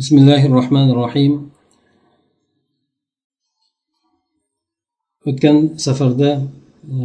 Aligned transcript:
بسم 0.00 0.16
الله 0.18 0.42
الرحمن 0.50 0.88
الرحيم 0.94 1.32
o'tgan 5.28 5.56
safarda 5.76 6.30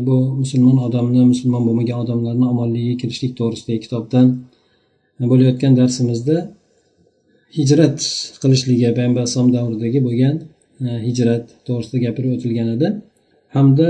bu 0.07 0.17
musulmon 0.42 0.77
odamni 0.87 1.21
musulmon 1.32 1.61
bo'lmagan 1.67 1.98
odamlarni 2.03 2.45
omonligiga 2.53 2.95
kirishlik 3.01 3.32
to'g'risidagi 3.40 3.79
kitobdan 3.85 4.27
bo'layotgan 5.32 5.74
darsimizda 5.79 6.37
hijrat 7.58 8.00
qilishligi 8.41 8.86
payg'ambar 8.98 9.21
alayhisalom 9.23 9.52
davridagi 9.57 10.00
bo'lgan 10.07 10.36
hijrat 11.07 11.44
to'g'risida 11.68 11.98
gapirib 12.05 12.32
o'tilgan 12.36 12.68
edi 12.75 12.88
hamda 13.55 13.89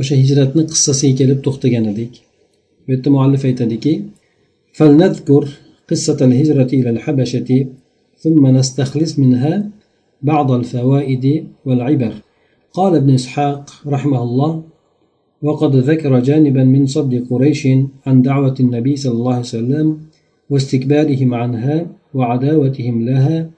o'sha 0.00 0.14
hijratni 0.22 0.62
qissasiga 0.72 1.14
kelib 1.20 1.38
to'xtagan 1.46 1.84
edik 1.92 2.12
bu 2.84 2.88
yerda 2.94 3.08
muallif 3.16 3.42
aytadiki 3.50 3.94
فلنذكر 4.78 5.42
قصة 5.90 6.18
الهجرة 6.28 6.70
إلى 6.80 6.90
الحبشة 6.94 7.48
ثم 8.18 8.46
نستخلص 8.46 9.18
منها 9.18 9.70
بعض 10.22 10.52
الفوائد 10.52 11.46
والعبر. 11.66 12.12
قال 12.72 12.94
ابن 12.94 13.14
إسحاق 13.14 13.70
رحمه 13.86 14.22
الله 14.22 14.62
وقد 15.42 15.76
ذكر 15.76 16.20
جانبا 16.20 16.64
من 16.64 16.86
صد 16.86 17.26
قريش 17.30 17.68
عن 18.06 18.22
دعوة 18.22 18.54
النبي 18.60 18.96
صلى 18.96 19.12
الله 19.12 19.30
عليه 19.30 19.40
وسلم 19.40 19.98
واستكبارهم 20.50 21.34
عنها 21.34 21.86
وعداوتهم 22.14 23.04
لها 23.04 23.50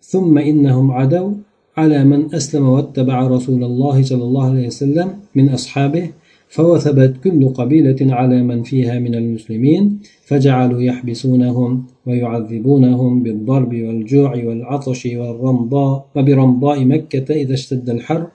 ثم 0.00 0.38
إنهم 0.38 0.90
عدوا 0.90 1.32
على 1.76 2.04
من 2.04 2.34
أسلم 2.34 2.68
واتبع 2.68 3.26
رسول 3.26 3.64
الله 3.64 4.02
صلى 4.02 4.24
الله 4.24 4.44
عليه 4.50 4.66
وسلم 4.66 5.08
من 5.34 5.48
أصحابه 5.48 6.10
فوثبت 6.48 7.16
كل 7.24 7.48
قبيلة 7.48 8.14
على 8.14 8.42
من 8.42 8.62
فيها 8.62 8.98
من 8.98 9.14
المسلمين 9.14 10.00
فجعلوا 10.24 10.82
يحبسونهم 10.82 11.86
ويعذبونهم 12.06 13.22
بالضرب 13.22 13.74
والجوع 13.74 14.44
والعطش 14.44 15.06
والرمضاء 15.06 16.08
وبرمضاء 16.16 16.84
مكة 16.84 17.34
إذا 17.34 17.54
اشتد 17.54 17.90
الحر. 17.90 18.26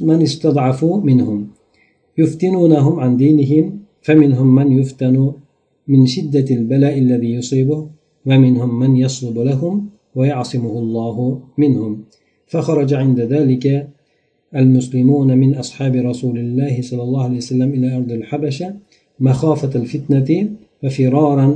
من 0.00 0.22
استضعفوا 0.22 1.00
منهم؟ 1.00 1.48
يفتنونهم 2.18 3.00
عن 3.00 3.16
دينهم 3.16 3.80
فمنهم 4.02 4.54
من 4.54 4.72
يفتن 4.72 5.32
من 5.88 6.06
شدة 6.06 6.44
البلاء 6.50 6.98
الذي 6.98 7.34
يصيبه 7.34 7.88
ومنهم 8.26 8.78
من 8.78 8.96
يصلب 8.96 9.38
لهم 9.38 9.88
ويعصمه 10.14 10.78
الله 10.78 11.40
منهم. 11.58 12.04
فخرج 12.46 12.94
عند 12.94 13.20
ذلك 13.20 13.88
المسلمون 14.61 15.37
من 15.37 15.55
أصحاب 15.55 15.95
رسول 15.95 16.37
الله 16.37 16.81
صلى 16.81 17.03
الله 17.03 17.23
عليه 17.23 17.37
وسلم 17.37 17.69
إلى 17.75 17.87
أرض 17.97 18.11
الحبشة 18.11 18.67
مخافة 19.19 19.73
الفتنة 19.81 20.29
وفرارا 20.83 21.47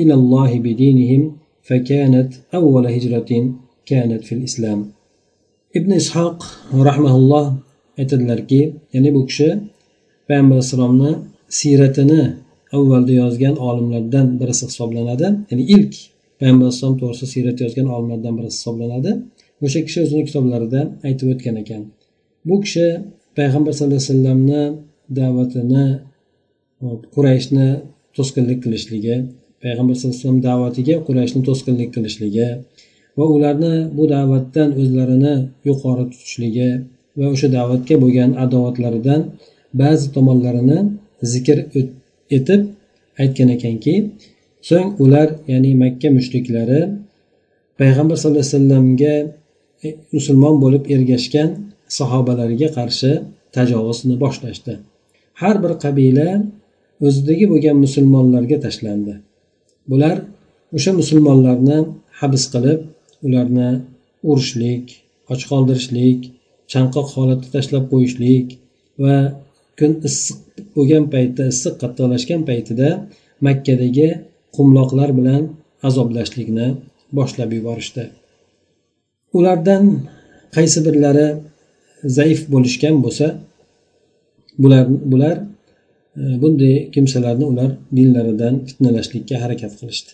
إلى 0.00 0.14
الله 0.14 0.58
بدينهم 0.58 1.22
فكانت 1.62 2.30
أول 2.54 2.86
هجرة 2.86 3.30
كانت 3.86 4.24
في 4.24 4.34
الإسلام 4.34 4.80
ibn 5.74 5.90
ishoq 6.02 6.38
rahmaulloh 6.88 7.44
aytadilarki 8.00 8.60
ya'ni 8.94 9.10
bu 9.14 9.20
kishi 9.28 9.48
payg'ambar 10.28 10.56
alayhissalomni 10.56 11.12
siyratini 11.58 12.22
avvalda 12.76 13.12
yozgan 13.22 13.56
olimlardan 13.68 14.26
birisi 14.40 14.64
hisoblanadi 14.70 15.26
ya'ni 15.50 15.64
ilk 15.74 15.94
payg'ambar 16.40 16.64
alayhissalom 16.66 16.96
to'g'risida 17.00 17.28
siyrat 17.34 17.56
yozgan 17.64 17.86
olimlardan 17.96 18.34
birisi 18.38 18.56
hisoblanadi 18.60 19.10
o'sha 19.64 19.80
kishi 19.86 19.98
o'zini 20.04 20.22
kitoblarida 20.28 20.80
aytib 21.08 21.26
o'tgan 21.34 21.56
ekan 21.62 21.82
Bu 22.47 22.55
kishi 22.63 22.87
payg'ambar 23.37 23.71
sallallohu 23.73 23.99
alayhi 23.99 24.11
vasallamni 24.11 24.63
da'vatini 25.19 25.85
qurayshni 27.15 27.67
to'sqinlik 28.15 28.59
qilishligi 28.65 29.15
payg'ambar 29.63 29.93
sallallohu 29.95 30.15
alayhi 30.15 30.25
vasallam 30.25 30.41
da'vatiga 30.49 30.95
qurayshni 31.07 31.41
to'sqinlik 31.47 31.89
qilishligi 31.95 32.47
va 33.17 33.25
ularni 33.35 33.75
bu 33.97 34.03
da'vatdan 34.15 34.69
o'zlarini 34.81 35.33
yuqori 35.67 36.03
tutishligi 36.11 36.69
va 37.19 37.25
o'sha 37.33 37.47
da'vatga 37.57 37.95
bo'lgan 38.03 38.29
adovatlaridan 38.43 39.21
ba'zi 39.81 40.05
tomonlarini 40.15 40.79
zikr 41.33 41.57
etib 42.37 42.61
aytgan 43.21 43.49
ekanki 43.57 43.95
so'ng 44.69 44.89
ular 45.03 45.27
ya'ni 45.51 45.71
makka 45.83 46.07
mushriklari 46.17 46.81
payg'ambar 47.79 48.15
sallallohu 48.17 48.43
alayhi 48.45 48.55
vasallamga 48.57 49.13
e, 49.85 49.89
musulmon 50.15 50.55
bo'lib 50.63 50.83
ergashgan 50.95 51.49
sahobalariga 51.97 52.69
qarshi 52.77 53.11
tajovuzni 53.55 54.15
boshlashdi. 54.23 54.73
Har 55.41 55.55
bir 55.63 55.73
qabila 55.83 56.29
o'zidagi 57.05 57.45
bo'lgan 57.51 57.77
musulmonlarga 57.85 58.57
tashlandi. 58.65 59.13
Bular 59.91 60.17
o'sha 60.77 60.91
musulmonlarni 61.01 61.77
habs 62.19 62.43
qilib 62.53 62.79
ularni 63.25 63.69
urishlik 64.31 64.85
och 65.31 65.41
qoldirishlik 65.51 66.19
chanqoq 66.73 67.07
holatda 67.15 67.47
tashlab 67.55 67.85
qo'yishlik 67.91 68.47
va 69.03 69.17
kun 69.79 69.91
issiq 70.09 70.37
bo'lgan 70.75 71.05
paytda 71.13 71.43
issiq 71.53 71.73
qattiqlashgan 71.81 72.41
paytida 72.49 72.89
makkadagi 73.47 74.09
qumloqlar 74.55 75.09
bilan 75.19 75.43
azoblashlikni 75.87 76.67
boshlab 77.17 77.49
yuborishdi. 77.57 78.03
Ulardan 79.37 79.83
qaysi 80.55 80.79
birlari 80.85 81.27
zaif 82.17 82.39
bo'lishgan 82.53 82.95
bo'lsa 83.03 83.27
bular 84.63 84.85
bular 85.11 85.35
e, 86.19 86.21
bunday 86.41 86.75
kimsalarni 86.93 87.45
ular 87.51 87.71
dinlaridan 87.97 88.55
fitnalashlikka 88.67 89.35
harakat 89.43 89.73
qilishdi. 89.79 90.11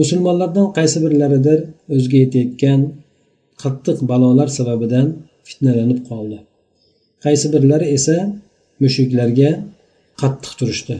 Musulmonlardan 0.00 0.66
qaysi 0.78 0.98
birlaridir 1.04 1.58
o'ziga 1.94 2.18
yetayotgan 2.24 2.80
qattiq 3.62 3.98
balolar 4.10 4.48
sababidan 4.58 5.06
fitnalanib 5.48 6.00
qoldi. 6.10 6.38
Qaysi 7.24 7.46
birlari 7.54 7.86
esa 7.96 8.16
mushriklarga 8.82 9.50
qattiq 10.20 10.52
turishdi. 10.58 10.96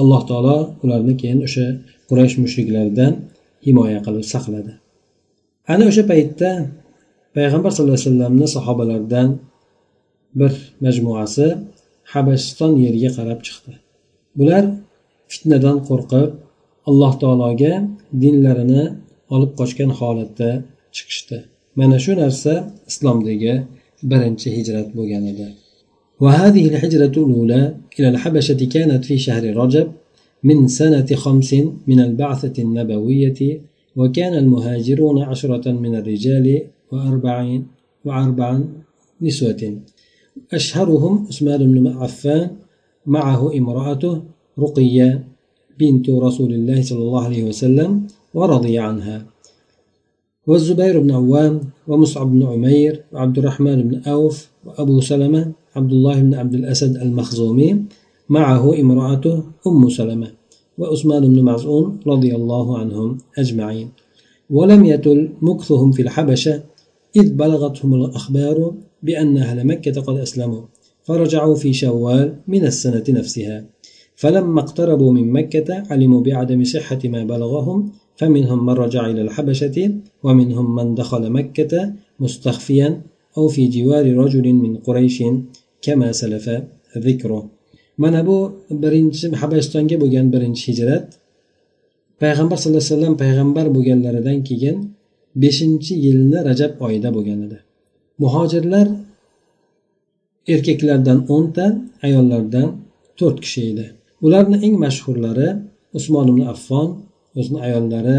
Alloh 0.00 0.22
taolo 0.30 0.56
ularni 0.84 1.14
keyin 1.20 1.40
o'sha 1.46 1.66
quraysh 2.08 2.36
mushriklaridan 2.44 3.12
himoya 3.66 4.00
qilib 4.06 4.24
saqladi. 4.32 4.72
Ana 5.72 5.84
o'sha 5.90 6.04
paytda 6.10 6.50
payg'ambar 7.36 7.70
sallallohu 7.72 7.98
alayhi 7.98 8.08
vasallamni 8.10 8.46
sahobalaridan 8.56 9.28
bir 10.39 10.53
majmuasi 10.85 11.47
habasiston 12.13 12.71
yeriga 12.85 13.11
qarab 13.17 13.39
chiqdi 13.47 13.73
bular 14.39 14.63
fitnadan 15.31 15.77
qo'rqib 15.89 16.29
alloh 16.89 17.13
taologa 17.21 17.73
dinlarini 18.23 18.83
olib 19.35 19.51
qochgan 19.59 19.91
holatda 19.99 20.49
chiqishdi 20.95 21.37
mana 21.79 21.97
shu 22.03 22.11
narsa 22.23 22.53
islomdagi 22.91 23.53
birinchi 24.11 24.47
hijrat 24.57 24.87
bo'lgan 24.97 25.25
edi 25.33 25.47
وهذه 26.23 26.63
الهجرة 26.71 27.15
الأولى 27.25 27.61
إلى 27.99 28.07
الحبشة 28.13 28.61
كانت 28.75 29.01
في 29.07 29.15
شهر 29.25 29.43
رجب 29.61 29.87
من 30.49 30.57
سنة 30.67 31.09
خمس 31.23 31.51
من 31.87 31.99
البعثة 32.07 32.55
النبوية 32.65 33.39
وكان 33.99 34.33
المهاجرون 34.43 35.17
عشرة 35.31 35.65
من 35.83 35.93
الرجال 35.99 36.61
وأربعين 36.91 37.61
وأربعا 38.05 38.57
نسوة 39.21 39.61
أشهرهم 40.52 41.26
عثمان 41.28 41.72
بن 41.72 41.86
عفان 41.86 42.50
معه 43.06 43.56
امرأته 43.58 44.22
رقية 44.58 45.24
بنت 45.80 46.10
رسول 46.10 46.52
الله 46.52 46.82
صلى 46.82 46.98
الله 46.98 47.24
عليه 47.24 47.44
وسلم 47.44 48.06
ورضي 48.34 48.78
عنها. 48.78 49.26
والزبير 50.46 51.00
بن 51.00 51.10
عوام 51.10 51.60
ومصعب 51.88 52.30
بن 52.30 52.42
عمير 52.42 53.04
وعبد 53.12 53.38
الرحمن 53.38 53.88
بن 53.88 54.10
أوف 54.10 54.48
وأبو 54.66 55.00
سلمة 55.00 55.52
عبد 55.76 55.92
الله 55.92 56.20
بن 56.20 56.34
عبد 56.34 56.54
الأسد 56.54 56.96
المخزومي 56.96 57.84
معه 58.28 58.80
امرأته 58.80 59.44
أم 59.66 59.88
سلمة 59.88 60.32
وعثمان 60.78 61.32
بن 61.32 61.44
مزعون 61.44 62.00
رضي 62.06 62.34
الله 62.34 62.78
عنهم 62.78 63.18
أجمعين. 63.38 63.88
ولم 64.50 64.84
يتل 64.84 65.30
مكثهم 65.42 65.92
في 65.92 66.02
الحبشة 66.02 66.62
إذ 67.16 67.34
بلغتهم 67.34 67.94
الأخبار 67.94 68.74
بأن 69.02 69.36
أهل 69.44 69.58
مكة 69.66 70.00
قد 70.00 70.16
أسلموا 70.26 70.62
فرجعوا 71.06 71.54
في 71.62 71.72
شوال 71.72 72.28
من 72.48 72.62
السنة 72.64 73.04
نفسها. 73.08 73.64
فلما 74.20 74.60
اقتربوا 74.60 75.12
من 75.12 75.32
مكة 75.32 75.68
علموا 75.90 76.20
بعدم 76.20 76.64
صحة 76.64 76.98
ما 77.04 77.24
بلغهم 77.24 77.78
فمنهم 78.16 78.66
من 78.66 78.72
رجع 78.84 79.02
إلى 79.10 79.22
الحبشة 79.22 79.76
ومنهم 80.24 80.74
من 80.76 80.94
دخل 80.94 81.30
مكة 81.30 81.92
مستخفيا 82.20 83.00
أو 83.38 83.48
في 83.48 83.62
جوار 83.68 84.16
رجل 84.16 84.46
من 84.52 84.76
قريش 84.76 85.22
كما 85.82 86.12
سلف 86.12 86.46
ذكره. 86.98 87.50
mana 88.02 88.26
bu 88.26 88.36
birinchi 88.82 89.26
habasistonga 89.40 89.96
bo'lgan 90.02 90.26
birinchi 90.34 90.62
hijrat 90.70 91.06
payg'ambar 92.22 92.56
sallallohu 92.60 92.82
alayhi 92.82 92.94
vasallam 92.96 93.14
payg'ambar 93.24 93.66
bo'lganlaridan 93.76 94.38
keyin 94.48 94.76
beshinchi 95.42 95.92
yilni 96.04 96.38
rajab 96.48 96.72
oyida 96.86 97.08
bo'lgan 97.16 97.38
edi 97.46 97.58
muhojirlar 98.22 98.86
erkaklardan 100.54 101.18
o'nta 101.34 101.66
ayollardan 102.06 102.68
to'rt 103.18 103.38
kishi 103.44 103.60
edi. 103.70 103.86
Ularni 104.24 104.56
eng 104.66 104.74
mashhurlari 104.84 105.48
usmon 105.98 106.26
ibn 106.32 106.42
affon 106.52 106.88
o'zini 107.38 107.58
ayollari 107.66 108.18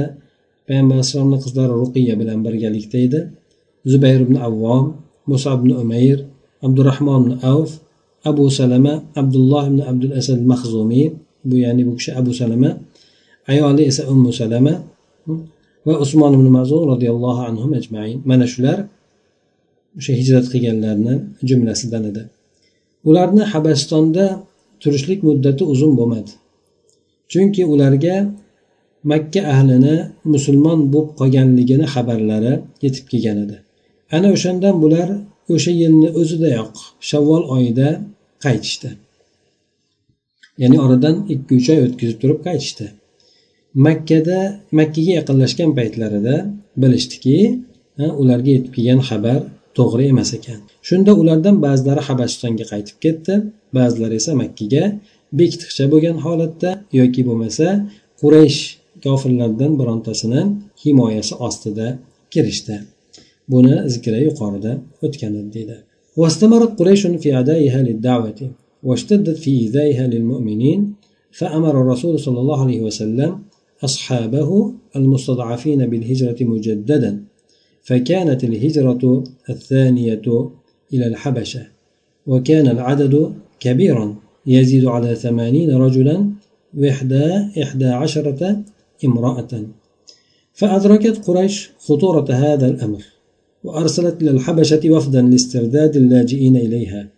payg'ambar 0.66 0.96
alayhissalomni 0.98 1.38
qizlari 1.44 1.74
ruqiya 1.82 2.14
bilan 2.22 2.40
birgalikda 2.46 2.98
edi. 3.08 3.20
Zubayr 3.92 4.20
ibn 4.28 4.36
avvom 4.48 4.86
muso 5.30 5.50
ibn 5.60 5.70
umayr 5.84 6.20
abdurahmon 6.66 7.22
ibn 7.24 7.34
avf 7.52 7.72
abu 8.30 8.44
salama 8.60 8.94
abdulloh 9.22 9.64
ibn 9.72 9.80
abdul 9.92 10.14
asad 10.20 10.40
mahzumiy 10.52 11.08
bu 11.50 11.56
ya'ni 11.64 11.84
bu 11.88 11.92
kishi 11.98 12.12
abu 12.20 12.32
salama 12.42 12.70
ayoli 13.52 13.84
esa 13.92 14.04
ummu 14.14 14.32
salama 14.42 14.74
va 15.88 15.94
usmon 16.04 16.32
ibn 16.38 16.48
mazun 16.58 16.84
roziyallohu 16.94 17.42
anhu 17.50 17.66
ajmain. 17.80 18.18
Mana 18.30 18.46
shular 18.54 18.78
o'sha 19.98 20.14
hijrat 20.20 20.46
qilganlarni 20.54 21.14
jumlasidan 21.50 22.04
edi 22.12 22.24
ularni 23.10 23.44
habasistonda 23.54 24.26
turishlik 24.82 25.20
muddati 25.28 25.64
uzun 25.74 25.92
bo'lmadi. 26.00 26.32
Chunki 27.32 27.62
ularga 27.74 28.16
makka 29.12 29.42
ahlini 29.54 29.96
musulmon 30.34 30.80
bo'lib 30.94 31.10
qolganligini 31.20 31.86
xabarlari 31.94 32.54
yetib 32.84 33.06
kelgan 33.12 33.38
edi. 33.46 33.58
Ana 34.16 34.28
o'shandan 34.36 34.76
bular 34.84 35.08
o'sha 35.54 35.72
yilni 35.82 36.10
o'zidayoq 36.20 36.74
shavvol 37.10 37.44
oyida 37.56 37.90
qaytishdi. 38.46 38.90
Ya'ni 40.62 40.78
oradan 40.86 41.16
ikki 41.34 41.52
uch 41.60 41.70
oy 41.74 41.80
o'tkazib 41.86 42.18
turib 42.22 42.40
qaytishdi. 42.48 42.86
Makkada 43.86 44.40
makkaga 44.80 45.12
yaqinlashgan 45.20 45.72
paytlarida 45.78 46.36
bilishdiki 46.82 47.38
ularga 48.22 48.52
yetib 48.56 48.72
kelgan 48.76 49.02
xabar 49.10 49.40
to'g'ri 49.79 50.05
emas 50.13 50.31
ekan 50.39 50.59
shunda 50.89 51.13
ulardan 51.21 51.57
ba'zilari 51.67 52.03
habasistonga 52.09 52.65
qaytib 52.73 52.97
ketdi 53.05 53.35
ba'zilari 53.79 54.15
esa 54.21 54.33
makkaga 54.43 54.85
bekitiqcha 55.39 55.85
bo'lgan 55.93 56.17
holatda 56.25 56.71
yoki 57.01 57.23
bo'lmasa 57.29 57.67
quraysh 58.21 58.61
kofirlardan 59.05 59.73
birontasini 59.81 60.41
himoyasi 60.83 61.35
ostida 61.47 61.87
kirishdi 62.33 62.77
buni 63.53 63.75
zikri 63.93 64.19
yuqorida 64.29 64.73
o'tgan 65.07 65.33
edi 65.41 65.51
deydi 65.57 65.79
واستمرت 66.21 66.73
قريش 66.79 67.03
في 67.23 67.29
أدائها 67.41 67.83
للدعوة 67.83 68.41
واشتدت 68.87 69.37
في 69.37 69.51
إيذائها 69.63 70.05
للمؤمنين 70.13 70.81
فأمر 71.39 71.75
الرسول 71.83 72.15
صلى 72.27 72.41
الله 72.43 72.59
عليه 72.65 72.81
وسلم 72.81 73.31
أصحابه 73.85 74.73
المستضعفين 74.97 75.81
بالهجرة 75.91 76.37
مجددا 76.41 77.13
فكانت 77.84 78.44
الهجرة 78.44 79.24
الثانية 79.50 80.52
إلى 80.94 81.08
الحبشة 81.08 81.68
وكان 82.28 82.68
العدد 82.68 83.34
كبيرا 83.60 84.16
يزيد 84.46 84.86
على 84.86 85.16
ثمانين 85.16 85.72
رجلا 85.72 86.30
وإحدى 86.78 87.34
إحدى 87.64 87.86
عشرة 87.86 88.64
امرأة. 89.06 89.64
فأدركت 90.54 91.26
قريش 91.28 91.72
خطورة 91.80 92.32
هذا 92.32 92.68
الأمر 92.68 93.04
وأرسلت 93.64 94.22
إلى 94.22 94.32
الحبشة 94.32 94.90
وفدا 94.90 95.22
لاسترداد 95.22 95.96
اللاجئين 95.96 96.56
إليها. 96.56 97.10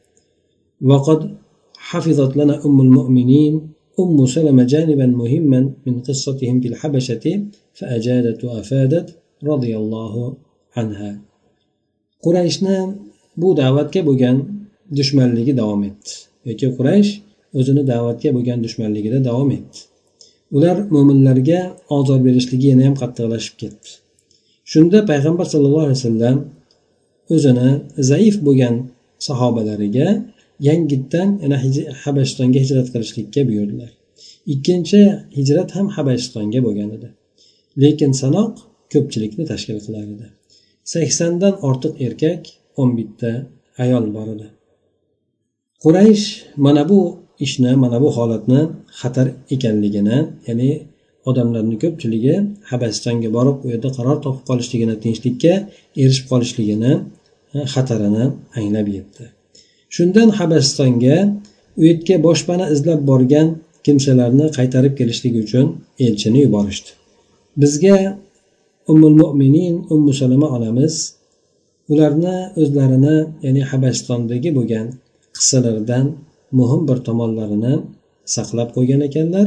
وقد 0.82 1.36
حفظت 1.78 2.38
لنا 2.38 2.66
أم 2.66 2.82
المؤمنين 2.82 3.62
أم 4.00 4.26
سلمة 4.26 4.64
جانبا 4.64 5.06
مهما 5.06 5.72
من 5.86 6.00
قصتهم 6.00 6.62
في 6.62 6.68
الحبشة 6.68 7.46
فأجادت 7.74 8.44
وأفادت 8.44 9.18
رضي 9.44 9.78
الله 9.78 10.36
anha. 10.82 11.12
Qurayshni 12.26 12.78
bu 13.42 13.50
da'vatga 13.62 14.02
bo'lgan 14.10 14.38
dushmanligi 14.98 15.54
davom 15.62 15.82
etdi. 15.90 16.12
Yoki 16.50 16.68
quraysh 16.78 17.12
o'zini 17.60 17.84
da'vatga 17.92 18.30
bo'lgan 18.36 18.60
dushmanligida 18.66 19.20
davom 19.30 19.50
etdi. 19.58 19.80
Ular 20.56 20.78
mo'minlarga 20.96 21.60
ozor 21.98 22.20
berishligi 22.28 22.68
yana 22.74 22.84
ham 22.88 22.96
qattiqlashib 23.02 23.56
ketdi. 23.62 23.90
Shunda 24.72 25.00
payg'ambar 25.12 25.46
sallallohu 25.54 25.86
alayhi 25.88 26.00
vasallam 26.02 26.38
o'zini 27.36 27.70
zaif 28.12 28.36
bo'lgan 28.48 28.76
sahobalariga 29.28 30.08
yangitdan 30.68 31.30
yana 31.44 31.58
habashistonga 32.04 32.60
hijrat 32.66 32.88
qilishlikka 32.94 33.42
buyurdilar. 33.50 33.92
Ikkinchi 34.54 35.00
hijrat 35.38 35.70
ham 35.76 35.88
habashistonga 35.96 36.60
bo'lgan 36.68 36.90
edi. 36.98 37.10
Lekin 37.84 38.12
sanoq 38.22 38.52
ko'pchilikni 38.94 39.44
tashkil 39.52 39.78
qilar 39.86 40.06
edi. 40.16 40.28
Saksondan 40.92 41.54
ortiq 41.68 41.94
erkak 42.06 42.42
o'n 42.82 42.90
bitta 42.98 43.32
ayol 43.84 44.06
bor 44.16 44.28
edi. 44.36 44.48
Quraysh 45.84 46.26
mana 46.66 46.84
bu 46.90 47.00
ishni 47.46 47.72
mana 47.84 47.98
bu 48.04 48.10
holatni 48.18 48.62
xatar 49.00 49.28
ekanligini 49.56 50.18
ya'ni 50.48 50.72
odamlarni 51.30 51.76
ko'pchiligi 51.84 52.36
habasjonga 52.72 53.30
borib 53.38 53.58
u 53.66 53.68
yerda 53.74 53.90
qaror 53.98 54.18
topib 54.26 54.44
qolishligini 54.50 54.96
tinchlikka 55.04 55.54
erishib 56.04 56.26
qolishligini 56.32 56.94
xatarini 57.74 58.26
anglab 58.60 58.88
yetdi. 58.98 59.24
Shundan 59.96 60.30
habasistonga 60.40 61.18
u 61.80 61.82
yerga 61.90 62.16
boshpana 62.28 62.66
izlab 62.76 63.02
borgan 63.12 63.48
kimsalarni 63.86 64.46
qaytarib 64.58 64.94
kelishlik 65.00 65.36
uchun 65.44 65.66
elchini 66.06 66.40
yuborishdi. 66.46 66.90
Bizga 67.62 67.98
ummul 68.91 69.17
mo'minin 69.23 69.75
ummu 69.95 70.13
salama 70.21 70.49
onamiz 70.57 70.95
ularni 71.93 72.37
o'zlarini 72.61 73.17
ya'ni 73.45 73.63
habashistondagi 73.71 74.51
bo'lgan 74.59 74.87
qissalaridan 75.37 76.07
muhim 76.59 76.83
bir 76.89 76.99
tomonlarini 77.09 77.75
saqlab 78.37 78.69
qo'ygan 78.77 79.01
ekanlar 79.09 79.47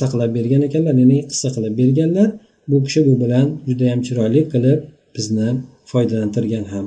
saqlab 0.00 0.30
bergan 0.36 0.62
ekanlar 0.68 0.94
ya'ni 1.02 1.18
qissa 1.30 1.48
qilib 1.54 1.74
berganlar 1.80 2.28
bu 2.70 2.76
kishi 2.86 3.00
bu 3.08 3.14
bilan 3.22 3.46
judayam 3.68 4.00
chiroyli 4.06 4.40
qilib 4.52 4.78
bizni 5.16 5.48
foydalantirgan 5.90 6.66
ham 6.74 6.86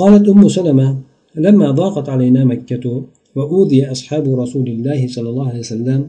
قالت 0.00 0.24
أم 0.28 0.42
سلمة 0.48 0.88
لما 1.46 1.68
ضاقت 1.70 2.06
علينا 2.14 2.44
مكة 2.52 2.84
وأوذي 3.36 3.80
أصحاب 3.94 4.24
رسول 4.42 4.66
الله 4.74 5.00
صلى 5.14 5.28
الله 5.32 5.46
عليه 5.50 5.64
وسلم 5.66 6.00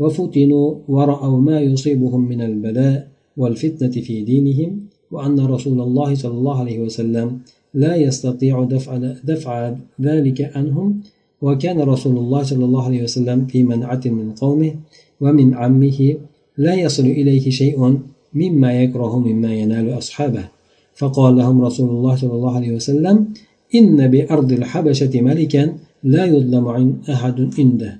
وفتنوا 0.00 0.66
ورأوا 0.94 1.36
ما 1.48 1.56
يصيبهم 1.60 2.22
من 2.32 2.40
البلاء 2.48 2.98
والفتنة 3.37 3.89
في 4.01 4.21
دينهم 4.21 4.79
وأن 5.11 5.39
رسول 5.39 5.81
الله 5.81 6.15
صلى 6.15 6.31
الله 6.31 6.59
عليه 6.59 6.79
وسلم 6.79 7.39
لا 7.73 7.95
يستطيع 7.95 8.63
دفع, 8.63 8.97
دفع 9.23 9.75
ذلك 10.01 10.57
عنهم. 10.57 11.01
وكان 11.41 11.79
رسول 11.81 12.17
الله 12.17 12.43
صلى 12.43 12.65
الله 12.65 12.83
عليه 12.83 13.03
وسلم 13.03 13.45
في 13.45 13.63
منعة 13.63 14.01
من 14.05 14.31
قومه 14.31 14.75
ومن 15.21 15.53
عمه 15.53 16.15
لا 16.57 16.73
يصل 16.73 17.05
إليه 17.05 17.49
شيء 17.49 17.97
مما 18.33 18.81
يكره 18.81 19.19
مما 19.19 19.53
ينال 19.53 19.97
أصحابه. 19.97 20.49
فقال 20.95 21.35
لهم 21.37 21.61
رسول 21.61 21.89
الله 21.89 22.15
صلى 22.15 22.33
الله 22.33 22.55
عليه 22.55 22.71
وسلم 22.71 23.27
إن 23.75 24.07
بأرض 24.07 24.51
الحبشة 24.51 25.21
ملكا 25.21 25.73
لا 26.03 26.25
يظلم 26.25 26.97
أحد 27.09 27.49
عنده. 27.59 27.99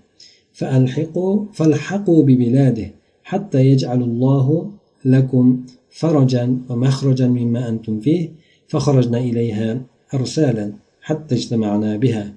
فألحقوا 0.53 1.46
فألحقوا 1.53 2.24
ببلاده 2.24 2.91
حتى 3.24 3.65
يجعل 3.65 4.03
الله 4.03 4.72
لكم 5.14 5.44
فرجا 5.90 6.58
ومخرجا 6.70 7.28
مما 7.28 7.70
أنتم 7.70 8.00
فيه 8.00 8.30
فخرجنا 8.68 9.18
إليها 9.18 9.82
أرسالا 10.14 10.66
حتى 11.02 11.36
اجتمعنا 11.36 11.98
بها. 11.98 12.34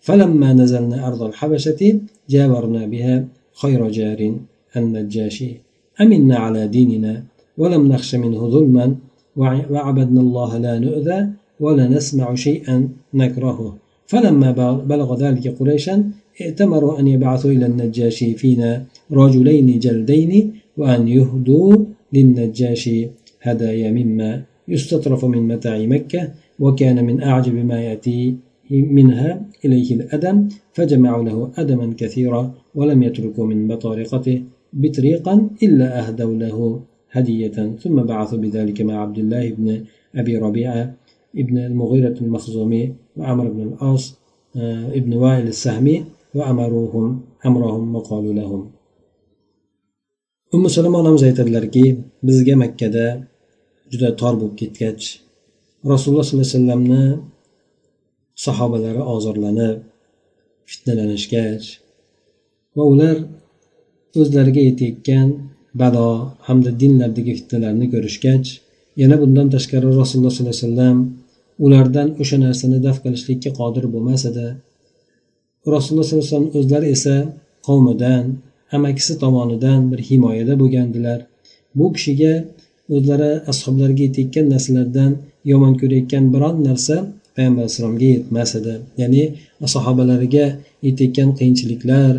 فلما 0.00 0.52
نزلنا 0.52 0.98
أرض 1.08 1.22
الحبشة 1.22 2.00
جاورنا 2.30 2.86
بها 2.86 3.24
خير 3.62 3.90
جار 3.90 4.20
النجاشي 4.76 5.50
أمنا 6.00 6.36
على 6.36 6.68
ديننا 6.68 7.24
ولم 7.58 7.82
نخش 7.92 8.14
منه 8.14 8.48
ظلما 8.48 8.86
وعبدنا 9.72 10.20
الله 10.20 10.58
لا 10.58 10.78
نؤذى 10.78 11.28
ولا 11.60 11.88
نسمع 11.88 12.34
شيئا 12.34 12.88
نكرهه. 13.14 13.76
فلما 14.06 14.50
بلغ 14.90 15.08
ذلك 15.22 15.44
قريشا 15.58 16.10
ائتمروا 16.40 16.98
أن 17.00 17.06
يبعثوا 17.06 17.50
إلى 17.50 17.66
النجاشي 17.66 18.34
فينا 18.34 18.84
رجلين 19.12 19.78
جلدين 19.78 20.32
وأن 20.76 21.08
يهدوا 21.08 21.76
للنجاشي 22.12 23.08
هدايا 23.42 23.90
مما 23.90 24.42
يستطرف 24.68 25.24
من 25.24 25.48
متاع 25.48 25.78
مكة 25.78 26.30
وكان 26.60 27.04
من 27.04 27.22
أعجب 27.22 27.54
ما 27.54 27.80
يأتي 27.80 28.36
منها 28.70 29.42
إليه 29.64 29.94
الأدم 29.94 30.48
فجمعوا 30.72 31.24
له 31.24 31.52
أدما 31.56 31.94
كثيرا 31.96 32.54
ولم 32.74 33.02
يتركوا 33.02 33.46
من 33.46 33.68
بطارقته 33.68 34.42
بطريقا 34.72 35.50
إلا 35.62 36.08
أهدوا 36.08 36.34
له 36.34 36.80
هدية. 37.10 37.76
ثم 37.82 38.02
بعثوا 38.02 38.38
بذلك 38.38 38.82
مع 38.82 39.02
عبد 39.02 39.18
الله 39.18 39.50
بن 39.50 39.84
أبي 40.14 40.36
ربيعة 40.36 40.94
ابن 41.36 41.58
المغيرة 41.58 42.16
المخزومي 42.20 42.92
وعمر 43.16 43.48
بن 43.48 43.62
العاص 43.62 44.18
ابن 44.94 45.14
وائل 45.14 45.46
السهمي 45.46 46.04
وأمروهم 46.34 47.20
أمرهم 47.46 47.94
وقالوا 47.94 48.32
لهم 48.32 48.70
ummu 50.54 50.68
salama 50.70 50.98
onamiz 51.02 51.22
aytadilarki 51.28 51.84
bizga 52.26 52.54
makkada 52.62 53.06
juda 53.92 54.08
tor 54.20 54.34
bo'lib 54.40 54.56
ketgach 54.60 55.04
rasululloh 55.92 56.24
sollallohu 56.26 56.48
alayhi 56.48 56.58
vasallamni 56.58 57.04
sahobalari 58.46 59.02
ozorlanib 59.14 59.78
fitnalanishgach 60.70 61.64
va 62.76 62.82
ular 62.92 63.16
o'zlariga 64.20 64.62
yetayotgan 64.68 65.28
balo 65.82 66.08
hamda 66.46 66.70
dinlardagi 66.80 67.32
fitnalarni 67.38 67.86
ko'rishgach 67.94 68.46
yana 69.02 69.16
bundan 69.22 69.46
tashqari 69.54 69.86
rasululloh 70.00 70.32
sollallohu 70.36 70.56
alayhi 70.56 70.66
vasallam 70.66 70.96
ulardan 71.64 72.08
o'sha 72.22 72.36
narsani 72.46 72.78
daf 72.86 72.96
qilishlikka 73.04 73.50
qodir 73.60 73.84
bo'lmas 73.94 74.22
edi. 74.30 74.46
Rasululloh 75.74 76.06
sollallohu 76.06 76.26
alayhi 76.26 76.34
vasallam 76.34 76.50
o'zlari 76.58 76.86
esa 76.96 77.14
qavmidan 77.66 78.24
amakisi 78.76 79.12
tomonidan 79.22 79.80
bir 79.92 80.00
himoyada 80.08 80.54
bo'lgandilar. 80.62 81.18
Bu 81.78 81.86
kishiga 81.94 82.34
o'zlari 82.94 83.30
ashoblarga 83.52 84.02
yetayotgan 84.06 84.46
narsalardan 84.54 85.10
yomon 85.50 85.74
ko'rayotgan 85.80 86.24
biron 86.34 86.56
narsa 86.68 86.96
payg'ambar 87.36 87.62
alayhissalomga 87.62 88.08
yetmas 88.14 88.50
edi. 88.60 88.74
Ya'ni 89.02 89.22
sahobalariga 89.74 90.46
yetayotgan 90.86 91.30
qiyinchiliklar 91.38 92.12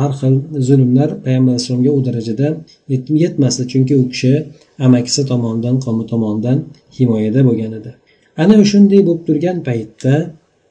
har 0.00 0.12
xil 0.20 0.34
zulmlar 0.68 1.10
payg'ambar 1.24 1.52
alayhissalomga 1.52 1.90
u 1.98 2.00
darajada 2.08 2.48
yetmasdi. 3.24 3.62
Chunki 3.72 3.94
u 4.02 4.04
kishi 4.12 4.34
amakisi 4.86 5.22
tomonidan 5.30 5.76
qavmi 5.84 6.04
tomonidan 6.12 6.58
himoyada 6.96 7.40
bo'lgan 7.48 7.72
edi. 7.78 7.90
Ana 8.42 8.54
shunday 8.72 9.00
bo'lib 9.08 9.22
turgan 9.28 9.58
paytda 9.68 10.14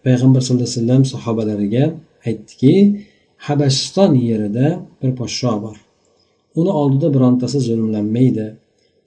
payg'ambar 0.06 0.42
sallallohu 0.44 0.68
alayhi 0.70 0.80
vasallam 0.82 1.04
sahobalariga 1.14 1.84
aytdiki 2.28 2.74
habashiston 3.38 4.15
yerida 4.15 4.67
bir 5.01 5.12
podsho 5.20 5.62
bor. 5.63 5.77
Uni 6.56 6.70
oldida 6.70 7.13
birontasi 7.15 7.60
zulmlanmaydi. 7.60 8.48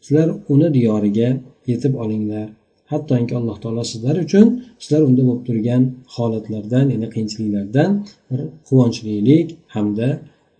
Sizlar 0.00 0.30
uni 0.48 0.74
diyoriga 0.74 1.28
yetib 1.66 1.94
olinglar. 1.94 2.48
Hattoki 2.86 3.36
alloh 3.36 3.56
taolo 3.62 3.84
sizlar 3.92 4.16
uchun 4.24 4.46
sizlar 4.82 5.02
unda 5.08 5.22
bo'lib 5.28 5.42
turgan 5.48 5.82
holatlardan 6.14 6.86
ya'ni 6.92 7.08
qiyinchiliklardan 7.14 7.90
bir 8.30 8.40
quvonchlilik 8.68 9.48
hamda 9.74 10.08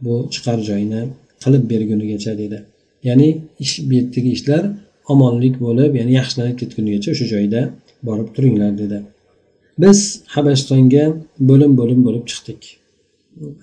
bu 0.05 0.15
chiqar 0.35 0.59
joyni 0.71 1.03
qilib 1.43 1.65
bergunigacha 1.73 2.33
dedi 2.43 2.59
ya'ni 3.09 3.29
ish 3.65 3.75
bu 3.87 3.93
yerdagi 3.99 4.31
ishlar 4.39 4.62
omonlik 5.12 5.55
bo'lib 5.67 5.93
ya'ni 6.00 6.12
yaxshilanib 6.21 6.57
ketgunigacha 6.62 7.09
o'sha 7.15 7.27
joyda 7.35 7.61
borib 8.09 8.29
turinglar 8.37 8.73
dedi 8.83 8.99
biz 9.83 9.99
habashistonga 10.35 11.05
bo'lim 11.49 11.73
bo'lim 11.81 12.00
bo'lib 12.07 12.25
chiqdik. 12.31 12.80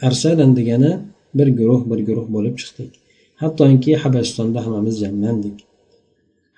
Arsalan 0.08 0.52
degani 0.60 1.00
bir 1.38 1.48
guruh 1.60 1.82
bir 1.92 2.00
guruh 2.08 2.28
bo'lib 2.36 2.56
chiqdik. 2.62 2.92
Hattoki 3.42 3.92
habasistonda 4.04 4.60
hammamiz 4.66 4.96
jamlandik. 5.04 5.58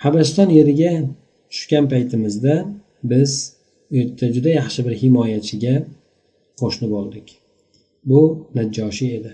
Habasiston 0.04 0.50
yeriga 0.60 0.92
tushgan 1.52 1.86
paytimizda 1.92 2.54
biz 3.12 3.32
u 3.92 3.96
yerda 3.98 4.26
juda 4.36 4.50
yaxshi 4.60 4.80
bir 4.88 4.94
himoyachiga 5.02 5.76
qo'shni 6.62 6.88
bo'ldik 6.96 7.28
bu 8.10 8.22
najjoshiy 8.58 9.12
edi. 9.20 9.32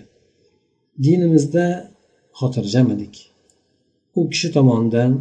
Dinimizda 1.03 1.65
xotirjam 2.39 2.87
edik. 2.95 3.15
U 4.17 4.21
kishi 4.31 4.47
tomonidan 4.55 5.11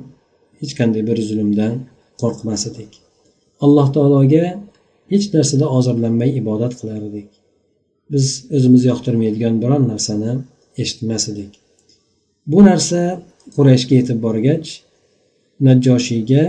hech 0.60 0.72
qanday 0.78 1.02
bir 1.08 1.18
zulmdan 1.28 1.74
qo'rqmas 2.20 2.62
edik. 2.70 2.90
Alloh 3.64 3.88
taologa 3.96 4.44
hech 5.12 5.26
narsada 5.34 5.66
ozorlanmay 5.78 6.30
ibodat 6.40 6.72
qilar 6.80 7.02
edik. 7.10 7.28
Biz 8.12 8.26
o'zimiz 8.56 8.82
yoqtirmaydigan 8.90 9.54
biron 9.62 9.88
narsani 9.92 10.32
eshitmas 10.82 11.24
edik. 11.32 11.52
Bu 12.52 12.58
narsa 12.68 13.00
qurayshga 13.56 13.94
yetib 14.00 14.18
borgach 14.26 14.68
najjoshiyga 15.66 16.42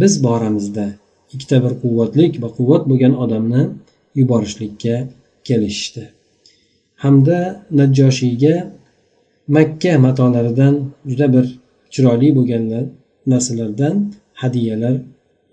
biz 0.00 0.12
boramizda 0.26 0.86
ikkita 1.34 1.56
bir 1.64 1.72
quvvatlik 1.82 2.32
va 2.42 2.48
quvvat 2.58 2.82
bo'lgan 2.90 3.14
odamni 3.24 3.62
yuborishlikka 4.20 4.96
kelishishdi. 5.48 6.04
Hamda 7.02 7.38
najjoshiyga 7.78 8.54
makka 9.56 9.92
matolaridan 10.06 10.74
juda 11.10 11.26
bir 11.34 11.46
chiroyli 11.92 12.28
bo'lgan 12.38 12.64
narsalardan 13.32 13.96
hadiyalar 14.42 14.96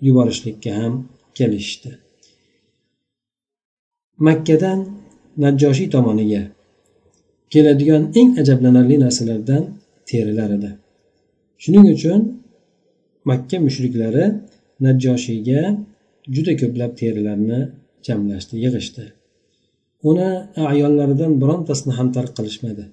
yuborishlikka 0.07 0.71
ham 0.79 0.93
kelishishdi. 1.37 1.91
Makkadan 4.27 4.79
najjoshiy 5.43 5.87
tomoniga 5.95 6.41
keladigan 7.51 8.03
eng 8.19 8.29
ajablanarli 8.41 8.95
narsalardan 9.05 9.63
terilar 10.09 10.49
edi. 10.57 10.71
Shuning 11.63 11.85
uchun 11.95 12.19
makka 13.29 13.57
mushriklari 13.67 14.25
najjoshiyga 14.85 15.61
juda 16.35 16.53
ko'plab 16.61 16.91
terilarni 17.01 17.59
jamlashdi 18.07 18.55
yig'ishdi. 18.65 19.05
Uni 20.09 20.29
ayonlaridan 20.73 21.31
birontasini 21.41 21.93
ham 21.97 22.07
tark 22.15 22.31
qilishmadi. 22.37 22.85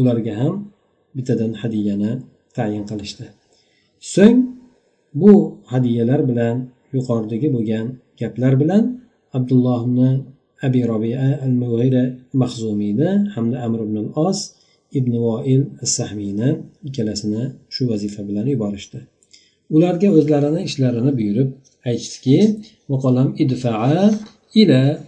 Ularga 0.00 0.34
ham 0.40 0.54
bittadan 1.16 1.52
hadyani 1.62 2.12
tayin 2.56 2.84
qilishdi. 2.90 3.26
So'ng 4.14 4.38
bu 5.20 5.32
hadyalar 5.72 6.20
bilan 6.30 6.56
yuqoridagi 6.94 7.48
bo'lgan 7.54 7.86
gaplar 8.20 8.52
bilan 8.62 8.84
abdullohni 9.36 10.10
أبي 10.62 10.84
ربيعة 10.84 11.44
المغيرة 11.44 12.14
مخزومينا 12.34 13.30
حمل 13.30 13.56
أمر 13.56 13.84
بن 13.84 13.96
الأص 13.98 14.54
ابن 14.96 15.12
وائل 15.14 15.64
السحمينا 15.82 16.64
كلاسنا 16.96 17.54
شو 17.68 17.92
وزيفة 17.92 18.22
بلان 18.22 18.48
يبارشتا 18.48 19.00
ولارجا 19.70 20.10
وزلارنا 20.10 20.64
إشلارنا 20.64 21.10
بيرب 21.10 21.50
أجتكي 21.86 22.54
وقلم 22.88 23.34
ادفعا 23.40 24.18
إلى 24.56 25.00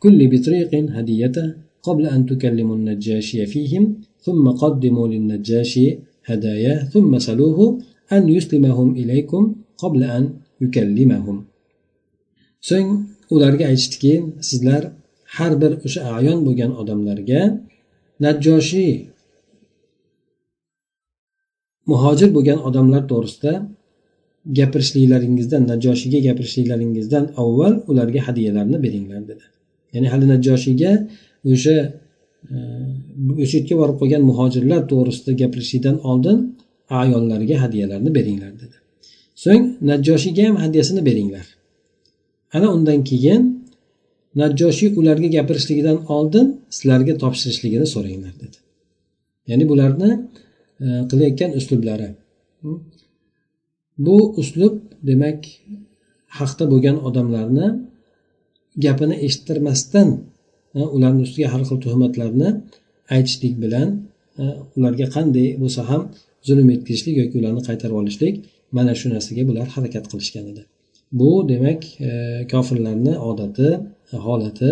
كل 0.00 0.28
بطريق 0.28 0.74
هدية 0.74 1.56
قبل 1.82 2.06
أن 2.06 2.26
تكلموا 2.26 2.76
النجاشي 2.76 3.46
فيهم 3.46 4.00
ثم 4.20 4.48
قدموا 4.48 5.08
للنجاشي 5.08 5.98
هدايا 6.24 6.84
ثم 6.84 7.18
سلوه 7.18 7.78
أن 8.12 8.28
يسلمهم 8.28 8.96
إليكم 8.96 9.54
قبل 9.78 10.02
أن 10.02 10.30
يكلمهم 10.60 11.44
سن 12.60 13.04
ularga 13.34 13.64
aytishdiki 13.70 14.14
sizlar 14.48 14.82
har 15.36 15.52
bir 15.62 15.72
o'sha 15.86 16.00
ayon 16.18 16.38
bo'lgan 16.46 16.72
odamlarga 16.80 17.40
najjoshiy 18.24 18.94
muhojir 21.90 22.28
bo'lgan 22.36 22.58
odamlar 22.68 23.02
to'g'risida 23.10 23.52
gapirishliklaringizdan 24.58 25.62
najoshiyga 25.72 26.18
gapirishliklaringizdan 26.28 27.24
avval 27.42 27.74
ularga 27.90 28.20
hadyalarni 28.28 28.78
beringlar 28.84 29.22
dedi. 29.30 29.44
Ya'ni 29.94 30.08
hali 30.12 30.26
najoshiyga 30.34 30.92
o'sha 31.52 31.76
e, 32.52 32.56
o'sha 33.42 33.56
yerga 33.58 33.74
borib 33.80 33.96
qolgan 34.00 34.22
muhojirlar 34.30 34.80
to'g'risida 34.92 35.32
gapirishlikdan 35.42 35.96
oldin 36.10 36.38
ayollarga 37.02 37.56
hadyalarni 37.64 38.10
beringlar 38.18 38.52
dedi. 38.62 38.76
So'ng 39.44 39.64
najjoshiyga 39.90 40.42
ham 40.48 40.56
hadyasini 40.64 41.02
beringlar. 41.08 41.46
Ana 42.56 42.68
undan 42.76 43.00
keyin 43.10 43.42
najjoshiy 44.40 44.88
ularga 45.00 45.28
gapirishligidan 45.36 45.98
oldin 46.16 46.46
sizlarga 46.76 47.14
topshirishligini 47.22 47.86
so'ranglar 47.94 48.34
dedi. 48.42 48.58
Ya'ni 49.50 49.64
bularni 49.70 50.10
e, 50.84 50.86
qilayotgan 51.10 51.50
uslublari 51.58 52.08
bu 54.06 54.16
uslub 54.40 54.74
demak 55.08 55.40
haqda 56.38 56.64
bo'lgan 56.72 56.96
odamlarni 57.08 57.66
gapini 58.84 59.16
eshittirmasdan 59.26 60.08
e, 60.78 60.80
ularni 60.96 61.20
ustiga 61.26 61.48
har 61.52 61.62
xil 61.68 61.78
tuhmatlarni 61.86 62.48
aytishlik 63.14 63.54
bilan 63.64 63.88
e, 64.40 64.44
ularga 64.76 65.06
qanday 65.16 65.48
bo'lsa 65.62 65.80
ham 65.90 66.02
zulm 66.48 66.66
yetkazishlik 66.74 67.14
yoki 67.22 67.34
ularni 67.40 67.62
qaytarib 67.68 67.96
olishlik 68.02 68.34
mana 68.76 68.92
shu 69.00 69.06
narsaga 69.14 69.42
bular 69.50 69.66
harakat 69.76 70.04
qilishgan 70.10 70.46
edi. 70.52 70.62
Bu 71.12 71.48
demak 71.48 72.00
e, 72.00 72.10
kofirlarni 72.50 73.18
odati 73.18 73.68
holati 74.26 74.70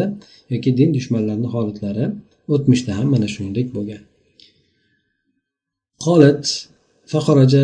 yoki 0.52 0.70
din 0.78 0.90
dushmanlarini 0.96 1.48
holatlari 1.54 2.04
o'tmishda 2.54 2.92
ham 2.98 3.06
mana 3.14 3.26
shuningdek 3.34 3.68
bo'lgan. 3.76 4.02
قالت 6.06 6.68
فخرج 7.06 7.54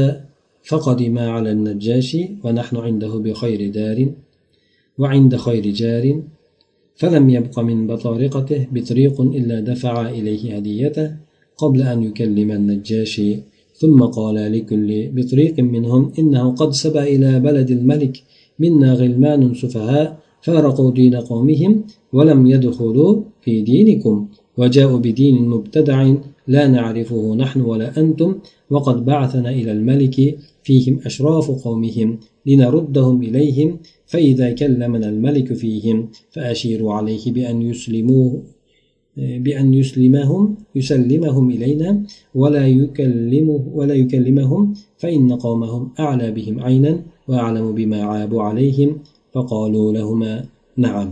فقدم 0.68 1.18
على 1.18 1.50
النجاشي 1.52 2.22
ونحن 2.44 2.76
عنده 2.76 3.12
بخير 3.26 3.60
دار 3.70 3.98
وعند 4.98 5.36
خير 5.36 5.64
جار 5.80 6.04
فلم 7.00 7.30
يبق 7.30 7.58
من 7.58 7.86
بطارقته 7.86 8.66
بطريق 8.74 9.20
إلا 9.20 9.60
دفع 9.60 9.94
إليه 10.08 10.56
هديته 10.56 11.16
قبل 11.56 11.82
أن 11.82 12.02
يكلم 12.02 12.50
النجاشي 12.58 13.30
ثم 13.80 14.02
قال 14.02 14.36
لكل 14.52 14.90
بطريق 15.16 15.60
منهم 15.60 16.12
إنه 16.18 16.44
قد 16.60 16.70
سبى 16.72 17.02
إلى 17.16 17.40
بلد 17.40 17.70
الملك 17.70 18.22
منا 18.60 18.92
غلمان 18.94 19.54
سفهاء 19.54 20.18
فارقوا 20.42 20.90
دين 20.90 21.14
قومهم 21.14 21.72
ولم 22.12 22.46
يدخلوا 22.46 23.22
في 23.40 23.62
دينكم 23.62 24.28
وجاءوا 24.58 24.98
بدين 24.98 25.48
مبتدع 25.48 26.14
لا 26.48 26.66
نعرفه 26.68 27.34
نحن 27.34 27.60
ولا 27.60 28.00
أنتم 28.00 28.34
وقد 28.70 29.04
بعثنا 29.04 29.50
إلى 29.50 29.72
الملك 29.72 30.38
فيهم 30.62 31.00
أشراف 31.04 31.50
قومهم 31.50 32.18
لنردهم 32.46 33.22
إليهم 33.22 33.78
فإذا 34.06 34.52
كلمنا 34.52 35.08
الملك 35.08 35.52
فيهم 35.52 36.08
فأشيروا 36.30 36.92
عليه 36.92 37.32
بأن 37.32 37.62
يسلموا 37.62 38.30
بأن 39.16 39.74
يسلمهم 39.74 40.56
يسلمهم 40.74 41.50
إلينا 41.50 42.02
ولا 42.34 42.66
يكلمه 42.66 43.62
ولا 43.74 43.94
يكلمهم 43.94 44.74
فإن 44.98 45.32
قومهم 45.32 45.90
أعلى 46.00 46.30
بهم 46.30 46.60
عينا 46.60 47.02
وأعلم 47.29 47.65
بما 47.77 47.99
عابوا 48.11 48.41
عليهم 48.47 48.89
فقالوا 49.33 49.87
لهما 49.97 50.33
نعم 50.77 51.09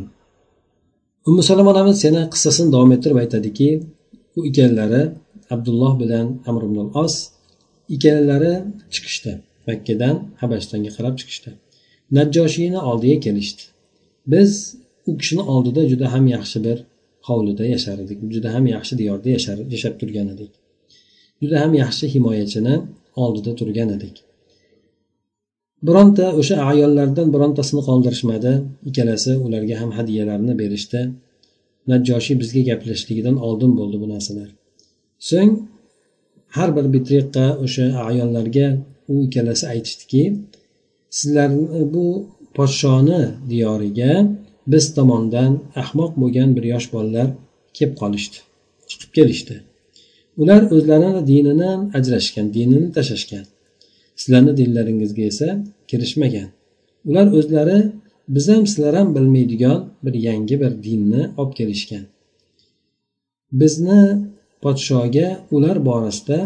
umi 1.25 1.43
salom 1.43 1.67
onamiz 1.71 2.03
yana 2.07 2.21
qissasini 2.33 2.69
davom 2.73 2.91
ettirib 2.95 3.17
aytadiki 3.23 3.69
u 4.37 4.39
ikkalalari 4.49 5.03
abdulloh 5.53 5.93
bilan 6.01 6.27
amr 6.49 6.61
ibn 6.67 6.77
os 7.03 7.13
ikkalalari 7.95 8.53
chiqishdi 8.93 9.31
makkadan 9.67 10.15
habashistonga 10.41 10.91
qarab 10.97 11.13
chiqishdi 11.19 11.49
najjoshiyni 12.17 12.79
oldiga 12.89 13.17
kelishdi 13.25 13.63
biz 14.33 14.51
u 15.09 15.11
kishini 15.19 15.43
oldida 15.53 15.81
juda 15.91 16.07
ham 16.13 16.25
yaxshi 16.35 16.57
bir 16.65 16.77
hovlida 17.27 17.65
yashar 17.73 17.97
edik 18.05 18.19
juda 18.35 18.49
ham 18.55 18.65
yaxshi 18.75 18.93
diyorda 19.01 19.27
yashab 19.75 19.93
turgan 20.01 20.27
edik 20.35 20.51
juda 21.41 21.57
ham 21.63 21.71
yaxshi 21.83 22.05
himoyachini 22.13 22.75
oldida 23.23 23.51
turgan 23.59 23.89
edik 23.97 24.15
Bironta 25.86 26.26
o'sha 26.40 26.56
ayollardan 26.70 27.28
birontasini 27.34 27.82
qoldirishmadi. 27.88 28.52
Ikkalasi 28.88 29.32
ularga 29.46 29.74
ham 29.80 29.90
hadyalarni 29.98 30.54
berishdi. 30.62 31.00
Najjoshiy 31.90 32.36
bizga 32.42 32.62
gaplashishligidan 32.70 33.36
oldin 33.46 33.72
bo'ldi 33.78 33.96
bu 34.02 34.06
narsalar. 34.14 34.48
So'ng 35.30 35.52
har 36.56 36.70
bir 36.76 36.86
bitriqqa 36.94 37.46
o'sha 37.64 37.86
ayollarga 38.10 38.66
u 39.12 39.14
ikkalasi 39.26 39.64
aytishdiki 39.74 40.22
sizlarni 41.18 41.82
bu 41.94 42.06
podshoni 42.56 43.22
diyoriga 43.50 44.12
biz 44.72 44.84
tomondan 44.96 45.52
ahmoq 45.82 46.12
bo'lgan 46.22 46.48
bir 46.56 46.64
yosh 46.72 46.88
bolalar 46.94 47.28
kelib 47.76 47.94
qolishdi 48.02 48.38
chiqib 48.90 49.10
kelishdi. 49.16 49.54
Ular 50.40 50.62
o'zlarini 50.74 51.22
dinidan 51.30 51.78
ajrashgan 51.98 52.46
dinini 52.56 52.88
tashlashgan. 52.96 53.44
Sizlarni 54.20 54.52
dinlaringizga 54.60 55.24
esa 55.32 55.48
kirishmagan. 55.90 56.48
Ular 57.08 57.26
o'zlari 57.38 57.78
biz 58.34 58.44
ham 58.52 58.64
sizlar 58.72 58.94
ham 58.98 59.08
bilmaydigan 59.16 59.78
bir 60.04 60.14
yangi 60.28 60.56
bir 60.62 60.72
dinni 60.86 61.22
olib 61.40 61.52
kelishgan. 61.58 62.04
Bizni 63.60 64.00
podshoga 64.62 65.28
ular 65.56 65.76
borasida 65.88 66.38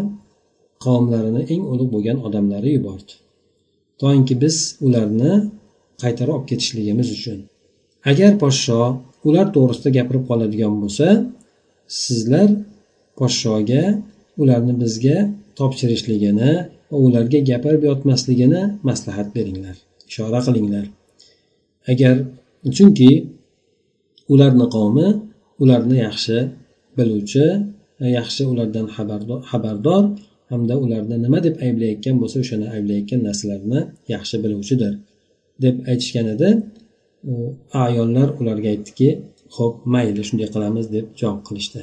qavmlarini 0.85 1.41
eng 1.53 1.63
ulug' 1.73 1.91
bo'lgan 1.95 2.17
odamlari 2.27 2.69
yubordi. 2.77 3.13
Toinki 4.01 4.33
biz 4.43 4.57
ularni 4.85 5.33
qaytarib 6.01 6.33
olib 6.35 6.47
ketishligimiz 6.51 7.07
uchun. 7.17 7.39
Agar 8.11 8.31
podsho 8.43 8.79
ular 9.27 9.47
to'g'risida 9.55 9.89
gapirib 9.97 10.23
qoladigan 10.29 10.73
bo'lsa 10.81 11.07
sizlar 12.03 12.49
podshoga 13.19 13.83
ularni 14.41 14.73
bizga 14.83 15.17
topshirishligini 15.59 16.51
va 16.93 16.97
ularga 17.07 17.39
gapirib 17.49 17.83
yotmasligini 17.89 18.61
maslahat 18.89 19.27
beringlar 19.35 19.75
ishora 20.09 20.39
qilinglar. 20.47 20.85
Agar 21.91 22.15
chunki 22.77 23.11
ularni 24.33 24.65
qavmi 24.75 25.07
ularni 25.63 25.97
yaxshi 26.05 26.37
biluvchi 26.97 27.45
yaxshi 28.17 28.43
ulardan 28.51 28.85
xabardor 29.49 30.03
hamda 30.51 30.75
ularni 30.85 31.15
nima 31.25 31.39
deb 31.45 31.55
ayblayotgan 31.65 32.15
bo'lsa 32.21 32.37
o'shani 32.43 32.67
ayblayotgan 32.75 33.21
narsalarni 33.27 33.79
yaxshi 34.13 34.35
biluvchidir 34.43 34.93
deb 35.63 35.75
aytishgan 35.91 36.27
edi. 36.35 36.49
Ayollar 37.85 38.29
ularga 38.39 38.67
aytdiki 38.73 39.09
ho'p 39.55 39.75
mayli 39.93 40.21
shunday 40.27 40.49
qilamiz 40.55 40.85
deb 40.95 41.05
javob 41.19 41.41
qilishdi. 41.47 41.81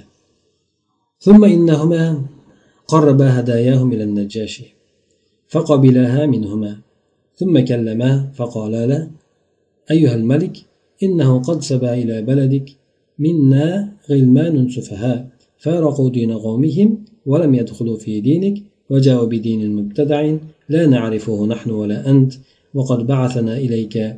فقبلها 5.50 6.26
منهما 6.26 6.78
ثم 7.36 7.60
كلماه 7.60 8.30
فقالا 8.34 8.86
له 8.86 9.10
أيها 9.90 10.14
الملك 10.14 10.56
إنه 11.02 11.38
قد 11.38 11.62
سبى 11.62 11.92
إلى 11.92 12.22
بلدك 12.22 12.70
منا 13.18 13.92
غلمان 14.10 14.68
سفهاء 14.68 15.28
فارقوا 15.58 16.10
دين 16.10 16.32
قومهم 16.32 17.04
ولم 17.26 17.54
يدخلوا 17.54 17.96
في 17.96 18.20
دينك 18.20 18.62
وجاءوا 18.90 19.26
بدين 19.26 19.76
مبتدع 19.76 20.36
لا 20.68 20.86
نعرفه 20.86 21.46
نحن 21.46 21.70
ولا 21.70 22.10
أنت 22.10 22.32
وقد 22.74 23.06
بعثنا 23.06 23.56
إليك 23.56 24.16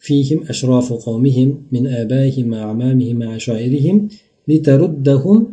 فيهم 0.00 0.44
أشراف 0.48 0.92
قومهم 0.92 1.62
من 1.72 1.86
آبائهم 1.86 2.52
وأعمامهم 2.52 3.22
وعشائرهم 3.22 4.08
لتردهم 4.48 5.52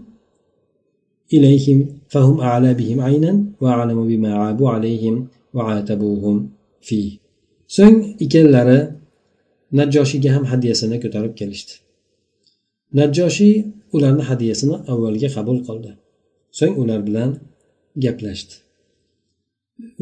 إليهم. 1.33 1.87
فهم 2.12 2.36
أعلى 2.48 2.70
بهم 2.80 2.98
عينا 3.06 3.32
وأعلم 3.60 3.98
بما 4.10 4.30
عابوا 4.40 4.70
عليهم 4.74 5.14
وعاتبوهم 5.54 6.36
فيه 6.88 7.10
so'ng 7.76 7.96
ikkalalari 8.24 8.78
najjoshiyga 9.78 10.30
ham 10.36 10.44
hadyasini 10.52 10.96
ko'tarib 11.04 11.34
kelishdi 11.40 11.72
najjoshiy 12.98 13.54
ularni 13.96 14.24
hadyasini 14.30 14.76
avvalga 14.92 15.28
qabul 15.36 15.58
qildi 15.68 15.90
so'ng 16.58 16.74
ular 16.82 17.00
bilan 17.08 17.30
gaplashdi 18.04 18.54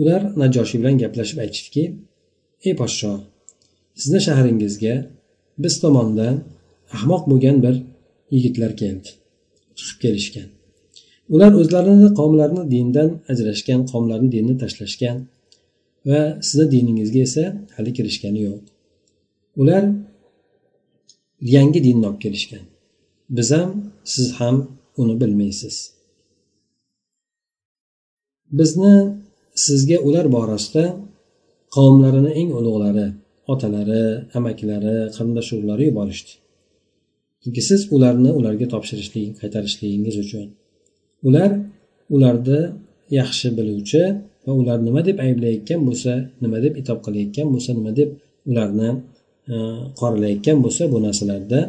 ular 0.01 0.21
najjoshiy 0.43 0.79
bilan 0.83 0.97
gaplashib 1.03 1.39
aytishdiki 1.45 1.85
ey 2.67 2.75
podsho 2.81 3.13
sizni 4.01 4.21
shahringizga 4.27 4.95
biz 5.63 5.75
tomondan 5.85 6.35
ahmoq 6.97 7.23
bo'lgan 7.31 7.57
bir 7.65 7.75
yigitlar 8.35 8.73
keldi 8.83 9.09
chiqib 9.79 9.99
kelishgan 10.05 10.49
Ular 11.34 11.52
o'zlarini 11.62 12.10
qavmlarini 12.20 12.64
dindan 12.74 13.10
ajrashgan 13.32 13.82
qavmlarni 13.92 14.30
dinni 14.36 14.56
tashlashgan 14.62 15.18
va 16.10 16.22
sizni 16.48 16.66
diningizga 16.76 17.22
esa 17.28 17.44
hali 17.76 17.92
kirishgani 17.98 18.40
yo'q. 18.48 18.62
Ular 19.62 19.84
yangi 21.56 21.80
dinni 21.88 22.06
olib 22.10 22.20
kelishgan. 22.26 22.64
Biz 23.38 23.48
ham 23.56 23.70
siz 24.14 24.28
ham 24.40 24.56
uni 25.02 25.16
bilmaysiz. 25.22 25.76
Bizni 28.60 28.94
sizga 29.66 29.98
ular 30.08 30.26
borasida 30.38 30.86
qavmlarini 31.76 32.32
eng 32.42 32.50
ulug'lari 32.60 33.08
otalari 33.54 34.04
amakilari 34.38 34.96
qarindosh 35.16 35.50
urug'lari 35.54 35.84
yuborishdi. 35.90 36.32
Chunki 37.42 37.62
siz 37.70 37.82
ularni 37.96 38.32
ularga 38.40 38.66
topshirishlik 38.74 39.28
qaytarishligingiz 39.42 40.18
uchun 40.26 40.48
ular 41.29 41.51
ularni 42.15 42.61
yaxshi 43.19 43.49
biluvchi 43.59 44.03
va 44.45 44.53
ular 44.61 44.79
nima 44.87 45.01
deb 45.09 45.17
ayblayotgan 45.27 45.81
bo'lsa 45.89 46.13
nima 46.43 46.59
deb 46.65 46.75
itob 46.81 46.99
qilayotgan 47.07 47.47
bo'lsa 47.55 47.71
nima 47.79 47.93
deb 47.99 48.11
ularni 48.51 48.89
e, 49.53 49.55
qoralayotgan 50.01 50.59
bo'lsa 50.65 50.83
bu 50.93 50.99
narsalarda 51.07 51.61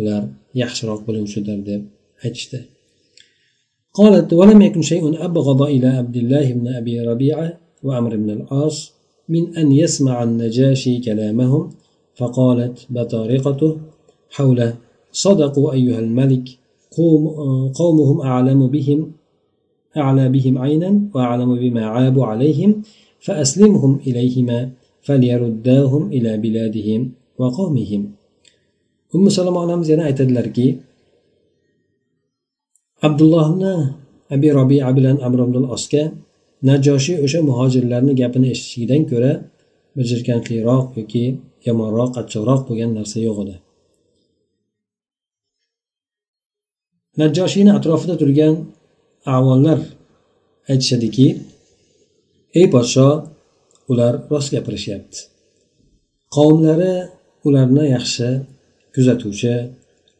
ular 0.00 0.22
yaxshiroq 0.62 1.00
biluvchidir 1.08 1.58
deb 1.70 1.82
aytishdi 2.26 2.60
قالت 4.00 4.32
ولم 4.32 4.62
يكن 4.62 4.82
شيء 4.82 5.24
أبغض 5.24 5.62
إلى 5.62 5.86
عبد 5.86 6.16
الله 6.16 6.52
بن 6.52 6.66
أبي 6.80 7.00
ربيعة 7.00 7.58
وعمر 7.86 8.16
بن 8.16 8.30
العاص 8.30 8.92
من 9.28 9.56
أن 9.56 9.72
يسمع 9.72 10.22
النجاشي 10.22 10.98
كلامهم 11.06 11.70
فقالت 12.14 12.86
بطارقته 12.90 13.76
حوله 14.30 14.74
صدقوا 15.12 15.72
أيها 15.72 15.98
الملك 15.98 16.44
قوم 16.44 16.59
قومهم 17.80 18.18
أعلم 18.20 18.60
بهم 18.74 19.00
أعلى 19.96 20.24
بهم 20.28 20.54
عينا 20.58 20.90
وأعلم 21.14 21.50
بما 21.62 21.84
عابوا 21.94 22.26
عليهم 22.26 22.70
فأسلمهم 23.20 23.92
إليهما 24.06 24.58
فليرداهم 25.06 26.02
إلى 26.16 26.32
بلادهم 26.44 27.00
وقومهم 27.38 28.02
أم 29.14 29.28
سلمة 29.28 29.58
onamiz 29.64 29.88
yana 29.88 30.04
aytadilarki 30.04 30.66
abdullohni 33.02 33.74
abi 34.30 34.48
robia 34.54 34.96
bilan 34.96 35.16
amr 35.26 35.38
ibn 35.46 35.64
osga 35.76 36.12
najoshiy 36.68 37.16
o'sha 37.24 37.40
muhojirlarni 37.48 38.12
gapini 38.20 38.46
eshitishlikdan 38.54 39.02
ko'ra 39.10 39.32
bir 39.96 40.04
jirkanqliroq 40.10 40.84
yoki 40.98 41.24
yomonroq 41.66 42.12
achchiqroq 42.20 42.60
bo'lgan 42.68 42.90
narsa 42.98 43.18
yo'q 43.26 43.38
edi 43.44 43.56
najjoshiyni 47.19 47.71
atrofida 47.77 48.15
turgan 48.21 48.53
avonlar 49.37 49.79
aytishadiki 50.71 51.27
ey 52.59 52.65
podsho 52.73 53.07
ular 53.91 54.13
rost 54.31 54.49
gapirishyapti. 54.55 55.19
Qavmlari 56.35 56.93
ularni 57.47 57.83
yaxshi 57.95 58.27
kuzatuvchi 58.95 59.53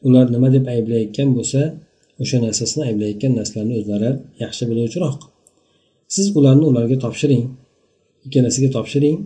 ular 0.08 0.26
nima 0.34 0.50
deb 0.56 0.66
ayblayotgan 0.74 1.30
bo'lsa 1.38 1.62
o'sha 2.22 2.38
narsasini 2.46 2.82
ayblayotgan 2.90 3.32
narsalarni 3.40 3.74
o'zlari 3.82 4.12
yaxshi 4.44 4.64
biluvchiroq. 4.70 5.18
Siz 6.16 6.26
ularni 6.40 6.66
ularga 6.72 6.98
topshiring 7.06 7.46
ikkalasiga 8.26 8.70
topshiring. 8.78 9.18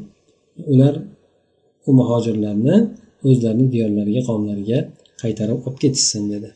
Ular 0.73 0.93
u 1.87 1.91
muhojirlarni 1.99 2.75
o'zlarini 3.29 3.67
diyorlariga 3.73 4.21
qavmlariga 4.29 4.79
qaytarib 5.21 5.57
olib 5.67 5.77
ketishsin 5.83 6.23
dedi. 6.33 6.49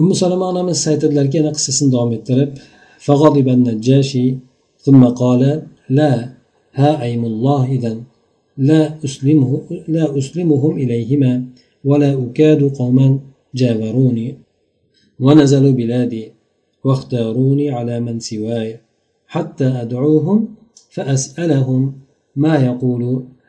Ummu 0.00 0.14
salama 0.14 0.44
onamiz 0.52 0.88
aytadilarki 0.92 1.36
yana 1.40 1.52
qissasini 1.56 1.90
davom 1.94 2.12
ettirib 2.18 2.50
فغضب 3.06 3.48
النجاشي 3.56 4.26
ثم 4.84 5.02
قال 5.22 5.42
لا 5.98 6.12
ها 6.80 7.02
أيم 7.02 7.22
الله 7.24 7.60
إذا 7.76 7.92
لا 8.68 8.82
أسلمه 9.06 9.50
لا 9.96 10.18
أسلمهم 10.18 10.72
إليهما 10.82 11.32
ولا 11.84 12.10
أكاد 12.24 12.62
قوما 12.78 13.18
جاوروني 13.54 14.28
ونزلوا 15.20 15.72
بلادي 15.80 16.24
واختاروني 16.84 17.66
على 17.70 18.00
من 18.06 18.16
سواي 18.20 18.80
حتى 19.26 19.68
أدعوهم 19.82 20.38
فأسألهم 20.94 21.80
ما 22.36 22.54
يقول 22.68 23.02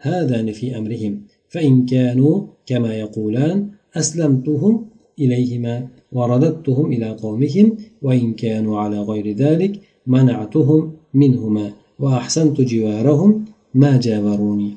هذان 0.08 0.52
في 0.52 0.78
أمرهم 0.78 1.14
فإن 1.54 1.86
كانوا 1.86 2.36
كما 2.66 2.92
يقولان 3.04 3.58
أسلمتهم 3.96 4.74
إليهما 5.20 5.88
ورددتهم 6.17 6.87
إلى 6.95 7.09
قومهم 7.23 7.67
وإن 8.03 8.29
كانوا 8.43 8.75
على 8.83 8.99
غير 9.11 9.27
ذلك 9.45 9.73
منعتهم 10.07 10.93
منهما 11.14 11.67
وأحسنت 12.03 12.57
جوارهم 12.61 13.31
ما 13.75 13.93
جاوروني 14.07 14.71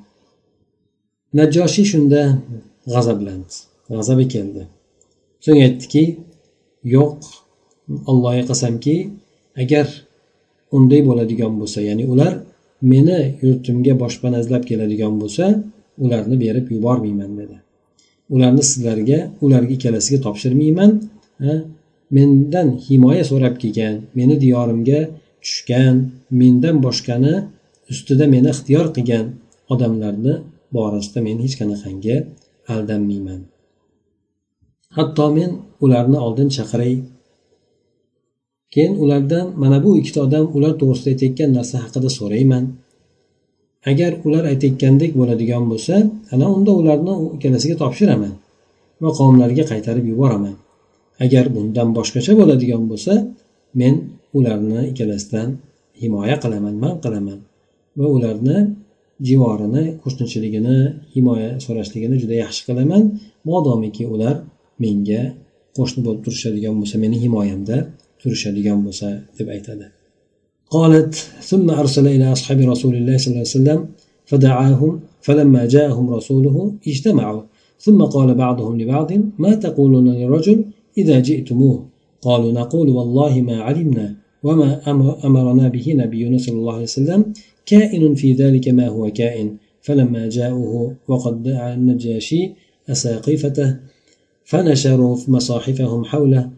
najoshiy 1.40 1.86
shunda 1.92 2.22
g'azablandi 2.94 3.56
g'azabi 3.96 4.26
keldi 4.34 4.64
so'ng 5.46 5.60
aytdiki 5.68 6.04
yo'q 6.96 7.20
allohga 8.12 8.44
qasamki 8.52 8.96
agar 9.64 9.88
unday 10.78 11.02
bo'ladigan 11.10 11.54
bo'lsa 11.62 11.80
ya'ni 11.90 12.04
ular 12.14 12.34
meni 12.92 13.20
yurtimga 13.46 13.94
boshpana 14.04 14.38
izlab 14.44 14.64
keladigan 14.70 15.14
bo'lsa 15.22 15.46
ularni 16.04 16.36
berib 16.44 16.66
yubormayman 16.76 17.32
dedi 17.40 17.58
ularni 18.36 18.64
sizlarga 18.72 19.20
ularga 19.46 19.72
ikkalasiga 19.78 20.20
topshirmayman 20.26 20.92
mendan 22.16 22.68
himoya 22.87 23.25
so'rab 23.31 23.55
kelgan 23.62 23.94
meni 24.18 24.35
diyorimga 24.44 25.01
tushgan 25.42 25.96
mendan 26.40 26.77
boshqani 26.87 27.35
ustida 27.92 28.25
meni 28.35 28.49
ixtiyor 28.55 28.87
qilgan 28.96 29.27
odamlarni 29.72 30.35
borasida 30.75 31.20
men 31.27 31.37
hech 31.44 31.55
qanaqangi 31.61 32.16
aldanmayman. 32.75 33.40
Hatto 34.96 35.27
men 35.37 35.51
ularni 35.85 36.18
oldin 36.27 36.49
chaqiray. 36.57 36.92
Keyin 38.72 38.94
ulardan 39.03 39.46
mana 39.62 39.79
bu 39.85 39.90
ikkita 40.01 40.20
odam 40.27 40.44
ular 40.57 40.72
to'g'risida 40.81 41.09
aytayotgan 41.14 41.51
narsa 41.57 41.77
haqida 41.85 42.09
so'rayman. 42.18 42.64
Agar 43.90 44.12
ular 44.27 44.44
aytayotgandek 44.53 45.12
bo'ladigan 45.20 45.64
bo'lsa 45.70 45.94
ana 46.33 46.46
unda 46.57 46.72
ularni 46.81 47.14
ikkalasiga 47.37 47.77
topshiraman 47.83 48.35
va 49.03 49.11
qavmlariga 49.18 49.64
qaytarib 49.72 50.07
yuboraman. 50.12 50.55
agar 51.26 51.46
bundan 51.56 51.90
boshqacha 51.98 52.34
bo'ladigan 52.40 52.84
bo'lsa 52.92 53.14
men 53.82 53.94
ularni 54.38 54.80
ikkalasidan 54.92 55.50
himoya 56.02 56.36
qilaman 56.44 56.76
man 56.84 56.96
qilaman 57.04 57.40
va 58.00 58.08
ularni 58.16 58.58
jivorini 59.28 59.84
qo'shnichiligini 60.04 60.78
himoya 61.16 61.52
so'rashligini 61.66 62.16
juda 62.22 62.36
yaxshi 62.44 62.62
qilaman 62.70 63.04
modomiki 63.50 64.04
ular 64.14 64.36
menga 64.84 65.22
qo'shni 65.78 66.00
bo'lib 66.06 66.22
turishadigan 66.26 66.76
bo'lsa 66.82 66.96
meni 67.04 67.18
himoyamda 67.24 67.78
turishadigan 68.22 68.80
bo'lsa 68.86 69.08
deb 69.40 69.50
aytadi 69.58 69.88
قالت 70.78 71.14
ثم 71.50 71.68
أرسل 71.82 72.06
إلى 72.16 72.26
أصحاب 72.36 72.60
رسول 72.74 72.94
الله 73.00 73.16
صلى 73.22 73.30
الله 73.32 73.46
عليه 73.46 73.58
وسلم 73.60 73.80
فدعاهم 74.30 74.92
فلما 75.26 75.62
جاءهم 75.76 76.06
رسوله 76.18 76.56
اجتمعوا 76.92 77.42
ثم 77.86 78.00
قال 78.16 78.30
بعضهم 78.44 78.74
لبعض 78.82 79.10
ما 79.44 79.52
تقولون 79.66 80.08
للرجل 80.20 80.58
إذا 80.99 81.21
جئتموه. 81.21 81.87
قالوا 82.23 82.53
نقول 82.53 82.89
والله 82.89 83.41
ما 83.41 83.61
علمنا 83.61 84.15
وما 84.43 84.81
أمرنا 85.25 85.69
به 85.69 85.87
نبينا 85.93 86.39
صلى 86.39 86.57
الله 86.57 86.73
عليه 86.73 86.83
وسلم 86.83 87.33
كائن 87.67 88.15
في 88.15 88.33
ذلك 88.33 88.69
ما 88.69 88.89
هو 88.89 89.11
كائن. 89.11 89.57
فلما 89.87 90.29
جاءوه 90.29 90.97
وقد 91.09 91.43
دعا 91.43 91.75
النجاشي 91.75 92.53
أساقفته 92.89 93.77
فنشروا 94.45 95.17
مصاحفهم 95.29 96.05
حوله 96.05 96.51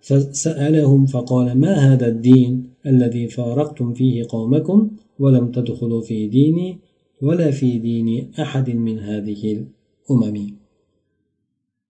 فسألهم 0.00 1.06
فقال 1.06 1.60
ما 1.60 1.74
هذا 1.74 2.08
الدين 2.08 2.64
الذي 2.86 3.28
فارقتم 3.28 3.94
فيه 3.94 4.26
قومكم 4.28 4.90
ولم 5.18 5.52
تدخلوا 5.52 6.00
في 6.00 6.26
ديني 6.26 6.78
ولا 7.22 7.50
في 7.50 7.78
دين 7.78 8.30
أحد 8.40 8.70
من 8.70 8.98
هذه 8.98 9.42
الأمم؟ 10.10 10.54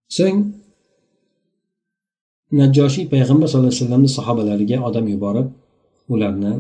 So'ng 0.09 0.58
najjoshiy 2.53 3.07
payg'ambar 3.13 3.47
sallallohu 3.49 3.73
alayhi 3.73 3.85
vasallamni 3.85 4.11
sahobalariga 4.19 4.77
odam 4.89 5.07
yuborib 5.15 5.49
ularni 6.15 6.53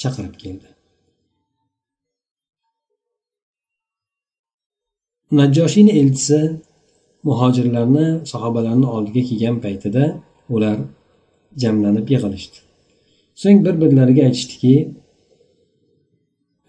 chaqirib 0.00 0.34
keldi. 0.42 0.68
Najjoshiyni 5.38 5.92
elchisi 6.00 6.40
muhojirlarni 7.28 8.06
sahobalarni 8.32 8.86
oldiga 8.96 9.22
kelgan 9.28 9.56
paytida 9.64 10.04
ular 10.54 10.78
jamlanib 11.62 12.06
yig'ilishdi. 12.12 12.58
So'ng 13.42 13.58
bir 13.66 13.74
birlariga 13.82 14.22
aytishdiki 14.28 14.74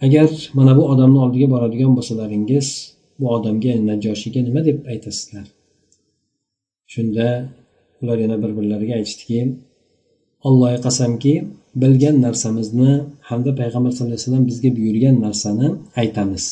agar 0.06 0.30
mana 0.58 0.74
bu 0.78 0.84
odamni 0.94 1.20
oldiga 1.26 1.48
boradigan 1.54 1.92
bo'lsalaringiz 1.98 2.68
bu 3.20 3.26
odamga 3.36 3.74
najjoshiyga 3.90 4.42
nima 4.48 4.62
deb 4.70 4.78
aytasizlar? 4.92 5.46
Shunda 6.94 7.28
ular 8.02 8.18
yana 8.24 8.38
bir 8.44 8.52
birlariga 8.58 8.94
aytishdiki 9.00 9.40
allohga 10.48 10.80
qasamki 10.88 11.34
bilgan 11.82 12.16
narsamizni 12.26 12.92
hamda 13.30 13.52
payg'ambar 13.60 13.92
sallallohu 13.92 14.14
alayhi 14.14 14.28
vasallam 14.28 14.46
bizga 14.50 14.70
buyurgan 14.78 15.16
narsani 15.26 15.68
aytamiz. 16.02 16.46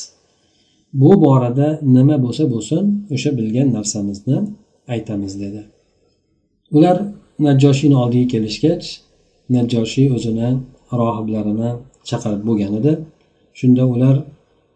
Bu 1.02 1.12
borada 1.26 1.68
nima 1.96 2.18
bo'lsa 2.26 2.44
bo'lsin 2.54 2.84
o'sha 3.16 3.30
bilgan 3.40 3.68
narsamizni 3.78 4.38
aytamiz 4.94 5.34
dedi. 5.44 5.62
Ular 6.76 6.98
najjoshiyni 7.48 7.96
oldiga 8.04 8.28
kelishgach 8.34 8.86
najjoshiy 9.56 10.08
o'zini 10.16 10.50
rohiblarini 11.02 11.70
chaqirib 12.10 12.42
bo'lgan 12.50 12.72
edi. 12.80 12.94
Shunda 13.60 13.84
ular 13.94 14.16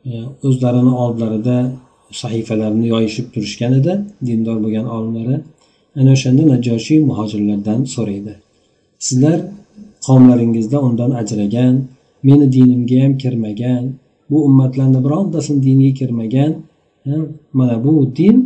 e, 0.10 0.12
o'zlarini 0.48 0.94
oldilarida 1.04 1.58
sahifalarni 2.22 2.86
yoyishib 2.94 3.28
turishgan 3.34 3.74
edi. 3.80 3.94
Dindor 4.28 4.58
bo'lgan 4.64 4.86
olimlari 4.96 5.38
ana 5.99 6.11
o'shanda 6.17 6.43
najjoshiy 6.53 7.01
muhojirlardan 7.11 7.81
so'raydi 7.95 8.35
sizlar 9.07 9.39
qavmlaringizda 10.07 10.79
undan 10.89 11.11
ajragan 11.21 11.75
meni 12.27 12.47
dinimga 12.57 12.99
ham 13.05 13.13
kirmagan 13.23 13.85
bu 14.31 14.37
ummatlarni 14.49 14.99
birontasini 15.07 15.61
diniga 15.67 15.95
kirmagan 15.99 16.53
mana 17.59 17.77
bu 17.85 17.93
din 18.19 18.37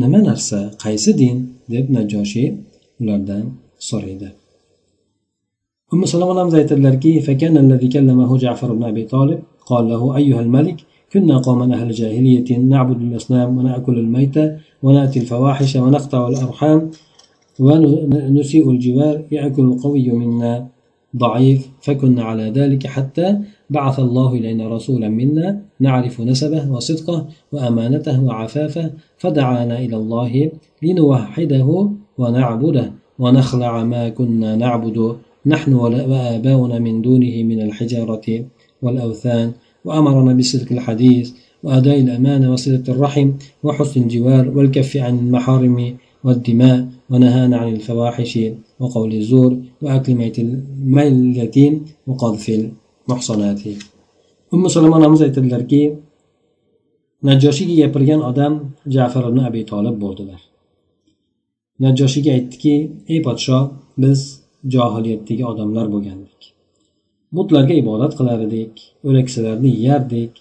nima 0.00 0.20
narsa 0.28 0.60
qaysi 0.84 1.10
din 1.20 1.36
deb 1.72 1.86
najjoshiy 1.96 2.48
ulardan 3.00 3.44
so'raydi 3.88 4.28
umi 5.92 6.06
salom 6.12 6.28
onamiz 6.34 6.54
aytadilarki 6.60 7.10
jafar 8.44 8.68
ibn 8.74 8.84
abi 8.90 9.04
tolib 9.14 9.40
قال 9.70 9.84
له 9.92 10.02
أيها 10.16 10.40
الملك 10.46 10.78
كنا 11.13 11.37
قوما 11.37 11.75
أهل 11.75 11.91
جاهلية 11.91 12.57
نعبد 12.57 13.01
الأصنام 13.01 13.57
ونأكل 13.57 13.99
الميتة 13.99 14.57
ونأتي 14.83 15.19
الفواحش 15.19 15.75
ونقطع 15.75 16.27
الأرحام 16.27 16.91
ونسيء 17.59 18.71
الجوار 18.71 19.21
يأكل 19.31 19.63
القوي 19.63 20.11
منا. 20.11 20.67
ضعيف 21.17 21.69
فكنا 21.81 22.23
على 22.23 22.49
ذلك 22.49 22.87
حتى 22.87 23.37
بعث 23.69 23.99
الله 23.99 24.33
إلينا 24.33 24.67
رسولا 24.67 25.09
منا 25.09 25.61
نعرف 25.79 26.21
نسبه 26.21 26.71
وصدقه 26.71 27.27
وأمانته 27.51 28.23
وعفافه 28.23 28.91
فدعانا 29.17 29.79
إلى 29.79 29.97
الله 29.97 30.51
لنوحده 30.83 31.89
ونعبده 32.17 32.91
ونخلع 33.19 33.83
ما 33.83 34.09
كنا 34.09 34.55
نعبد. 34.55 35.15
نحن 35.45 35.73
وآباؤنا 35.73 36.79
من 36.79 37.01
دونه 37.01 37.43
من 37.43 37.61
الحجارة 37.61 38.45
والأوثان. 38.81 39.51
وأمرنا 39.85 40.33
بصدق 40.33 40.69
الحديث 40.71 41.27
وأداء 41.63 41.99
الأمانة 42.05 42.53
وصلة 42.53 42.83
الرحم 42.93 43.27
وحسن 43.63 44.01
الجوار 44.03 44.45
والكف 44.55 44.97
عن 44.97 45.19
المحارم 45.19 45.77
والدماء 46.23 46.77
ونهانا 47.09 47.57
عن 47.57 47.69
الفواحش 47.75 48.39
وقول 48.79 49.13
الزور 49.13 49.51
وأكل 49.81 50.15
ميت 50.15 50.37
اليتيم 50.97 51.73
وقذف 52.07 52.45
المحصنات. 53.09 53.61
أم 54.53 54.67
سلمان 54.67 55.01
رمز 55.03 55.21
aytadilarki 55.27 55.81
najjoshiyga 57.27 57.75
gapirgan 57.81 58.21
odam 58.29 58.53
jafar 58.95 59.23
ibn 59.29 59.39
abi 59.47 59.61
tolib 59.71 59.95
bo'ldilar 60.03 60.41
najjoshiyga 61.83 62.31
aytdiki 62.37 62.75
ey 63.13 63.19
podsho 63.27 63.57
biz 64.03 64.19
johiliyatdagi 64.73 65.43
odamlar 65.51 65.85
bo'lgandik 65.93 66.32
butlarga 67.37 67.75
ibodat 67.83 68.13
qilar 68.19 68.39
edik 68.47 68.71
o'laksalarni 69.07 69.69
yeyardik 69.77 70.31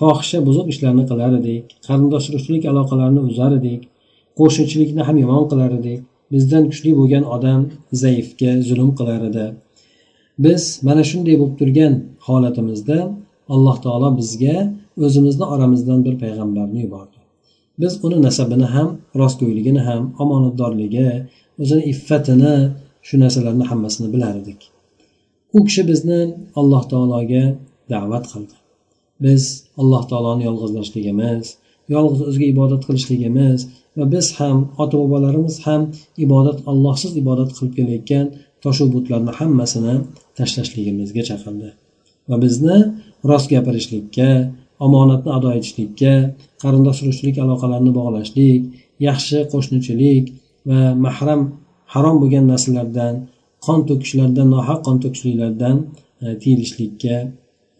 fohisha 0.00 0.38
buzuq 0.48 0.66
ishlarni 0.72 1.04
qilar 1.10 1.32
edik 1.40 1.64
qarindoshchilik 1.86 2.64
aloqalarini 2.72 3.22
uzar 3.30 3.52
edik 3.60 3.82
qo'shnichilikni 4.38 5.02
ham 5.08 5.16
yomon 5.24 5.44
qilar 5.52 5.70
edik 5.80 6.00
bizdan 6.32 6.64
kuchli 6.70 6.90
bo'lgan 6.98 7.24
odam 7.36 7.60
zaifga 8.02 8.52
zulm 8.68 8.90
qilar 8.98 9.20
edi. 9.30 9.46
Biz 10.44 10.62
mana 10.86 11.02
shunday 11.10 11.36
bo'lib 11.40 11.56
turgan 11.60 11.94
holatimizda 12.26 12.98
alloh 13.54 13.76
taolo 13.84 14.08
bizga 14.20 14.56
o'zimizni 15.06 15.44
oramizdan 15.54 16.00
bir 16.06 16.14
payg'ambarni 16.22 16.78
yubordi. 16.84 17.18
Biz 17.80 17.92
uni 18.06 18.18
nasabini 18.26 18.66
ham 18.74 18.88
rostgo'yligini 19.20 19.82
ham 19.88 20.02
omonatdorligi 20.22 21.08
o'zini 21.62 21.82
iffatini 21.92 22.54
shu 23.06 23.14
narsalarni 23.22 23.64
hammasini 23.70 24.08
bilar 24.14 24.34
edik 24.42 24.60
u 25.56 25.58
kishi 25.66 25.82
bizni 25.90 26.20
alloh 26.60 26.82
taologa 26.92 27.44
da'vat 27.92 28.24
qildi. 28.32 28.56
Biz 29.24 29.42
alloh 29.80 30.02
taoloni 30.10 30.42
yolg'izlashligimiz 30.48 31.46
yolg'iz 31.94 32.20
o'ziga 32.28 32.46
ibodat 32.54 32.82
qilishligimiz 32.88 33.58
va 33.98 34.04
biz 34.14 34.26
ham 34.38 34.58
ota 34.82 34.96
bobolarimiz 35.02 35.56
ham 35.66 35.82
ibodat 36.24 36.58
allohsiz 36.70 37.12
ibodat 37.22 37.50
qilib 37.56 37.72
kelayotgan 37.78 38.26
toshu 38.64 38.84
butlarni 38.94 39.32
hammasini 39.38 39.94
tashlashligimizga 40.38 41.22
chaqirdi. 41.30 41.68
Va 42.28 42.36
bizni 42.44 42.76
rost 43.30 43.48
gapirishlikka 43.54 44.30
omonatni 44.86 45.30
ado 45.38 45.48
etishlikka 45.58 46.12
qarindosh 46.62 46.98
urug'chilik 47.02 47.36
aloqalarini 47.44 47.92
bog'lashlik 47.98 48.60
yaxshi 49.08 49.38
qo'shnichilik 49.52 50.24
va 50.68 50.80
mahram 51.04 51.40
harom 51.94 52.16
bo'lgan 52.22 52.44
narsalardan 52.52 53.14
qon 53.65 53.79
to'kishlardan 53.89 54.47
nohaq 54.55 54.79
qon 54.87 54.97
to'kishliklardan 55.03 55.75
e, 56.23 56.25
tiyilishlikka 56.41 57.15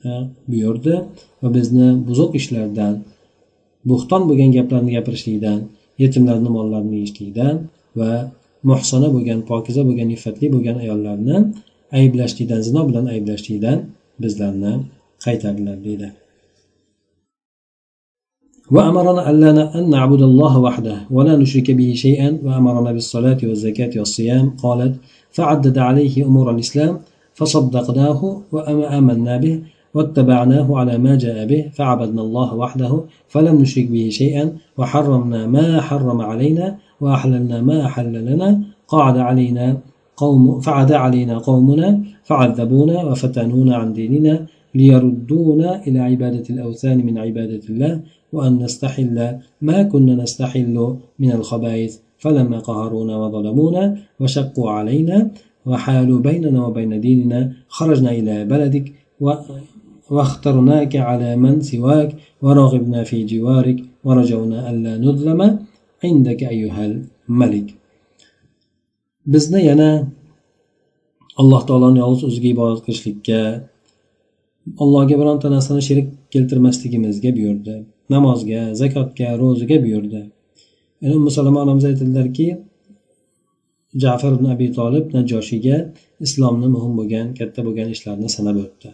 e, 0.08 0.10
buyurdi 0.52 0.94
va 1.42 1.48
bizni 1.58 1.88
buzuq 2.08 2.32
ishlardan 2.40 2.94
bo'xton 3.90 4.22
bo'lgan 4.30 4.52
gaplarni 4.58 4.92
gapirishlikdan 4.98 5.60
yetimlarni 6.04 6.50
mollarini 6.58 6.96
yeyishlikdan 7.00 7.56
va 8.00 8.12
muhsona 8.70 9.08
bo'lgan 9.16 9.40
pokiza 9.50 9.82
bo'lgan 9.88 10.10
iffatli 10.16 10.48
bo'lgan 10.56 10.78
ayollarni 10.84 11.38
ayblashlikdan 12.00 12.62
zino 12.68 12.82
bilan 12.90 13.06
ayblashlikdan 13.14 13.78
bizlarni 14.24 14.74
qaytardilar 15.26 15.78
deydi 15.90 16.10
وأمرنا 18.76 19.30
ألا 19.30 19.80
أن 19.80 19.90
نعبد 19.96 20.22
الله 20.30 20.54
وحده 20.66 20.98
ولا 21.16 21.34
نشرك 21.42 21.68
به 21.80 21.90
شيئا 22.06 22.30
وأمرنا 22.46 22.92
بالصلاة 22.92 23.40
والزكاة 23.50 23.94
والصيام 24.00 24.46
قالت 24.64 24.94
فعدد 25.33 25.79
عليه 25.79 26.27
أمور 26.27 26.51
الإسلام 26.51 26.99
فصدقناه 27.35 28.43
وآمنا 28.53 29.37
به 29.37 29.63
واتبعناه 29.95 30.79
على 30.79 30.99
ما 30.99 31.17
جاء 31.17 31.47
به 31.47 31.71
فعبدنا 31.73 32.23
الله 32.23 32.55
وحده 32.55 33.05
فلم 33.29 33.61
نشرك 33.61 33.87
به 33.87 34.09
شيئا 34.09 34.53
وحرمنا 34.79 35.47
ما 35.47 35.81
حرم 35.81 36.21
علينا 36.21 36.77
وأحللنا 37.01 37.61
ما 37.61 37.87
أحل 37.87 38.13
لنا 38.13 38.61
قعد 38.89 39.19
علينا 39.19 39.77
قوم 40.17 40.61
فعد 40.61 40.93
علينا 40.93 41.39
قومنا 41.39 42.01
فعذبونا 42.25 43.05
وفتنونا 43.05 43.77
عن 43.77 43.93
ديننا 43.93 44.47
ليردونا 44.75 45.87
إلى 45.87 45.99
عبادة 45.99 46.45
الأوثان 46.51 47.07
من 47.07 47.19
عبادة 47.19 47.61
الله 47.71 48.01
وأن 48.33 48.59
نستحل 48.59 49.39
ما 49.63 49.83
كنا 49.83 50.15
نستحل 50.15 50.97
من 51.19 51.33
الخبائث. 51.33 51.99
فلما 52.24 52.60
قهرونا 52.68 53.14
وظلمونا 53.22 53.84
وشقوا 54.20 54.70
علينا 54.78 55.18
وحالوا 55.70 56.20
بيننا 56.20 56.60
وبين 56.66 56.92
ديننا 57.02 57.40
خرجنا 57.76 58.12
إلى 58.12 58.36
بلدك 58.52 58.86
واخترناك 60.16 60.94
على 61.10 61.30
من 61.44 61.62
سواك 61.62 62.12
ورغبنا 62.44 63.00
في 63.10 63.18
جوارك 63.32 63.80
ورجونا 64.08 64.58
ألا 64.70 64.94
نظلم 65.06 65.42
عندك 66.04 66.42
أيها 66.44 66.84
الملك 66.86 67.68
bizni 69.34 69.62
yana 69.70 69.90
alloh 71.42 71.62
taoloni 71.70 72.00
yolg'iz 72.04 72.24
o'ziga 72.30 72.48
ibodat 72.56 72.80
qilishlikka 72.86 73.40
allohga 74.84 75.16
bironta 75.22 75.48
narsani 75.56 75.82
sherik 75.88 76.08
keltirmasligimizga 76.34 77.30
buyurdi 77.38 77.76
namozga 78.14 78.62
zakotga 78.82 79.28
ro'zaga 79.42 79.78
buyurdi 79.86 80.22
Yani 81.03 81.15
ummu 81.17 81.31
salama 81.31 81.63
onamiz 81.65 81.85
aytadilarki 81.91 82.47
jafar 84.03 84.33
ibn 84.33 84.47
abi 84.55 84.67
tolib 84.79 85.07
najoshiyga 85.17 85.77
islomni 86.27 86.69
muhim 86.75 86.93
bo'lgan 86.99 87.27
katta 87.39 87.61
bo'lgan 87.67 87.89
ishlarini 87.95 88.29
sanab 88.37 88.57
o'tdi. 88.65 88.89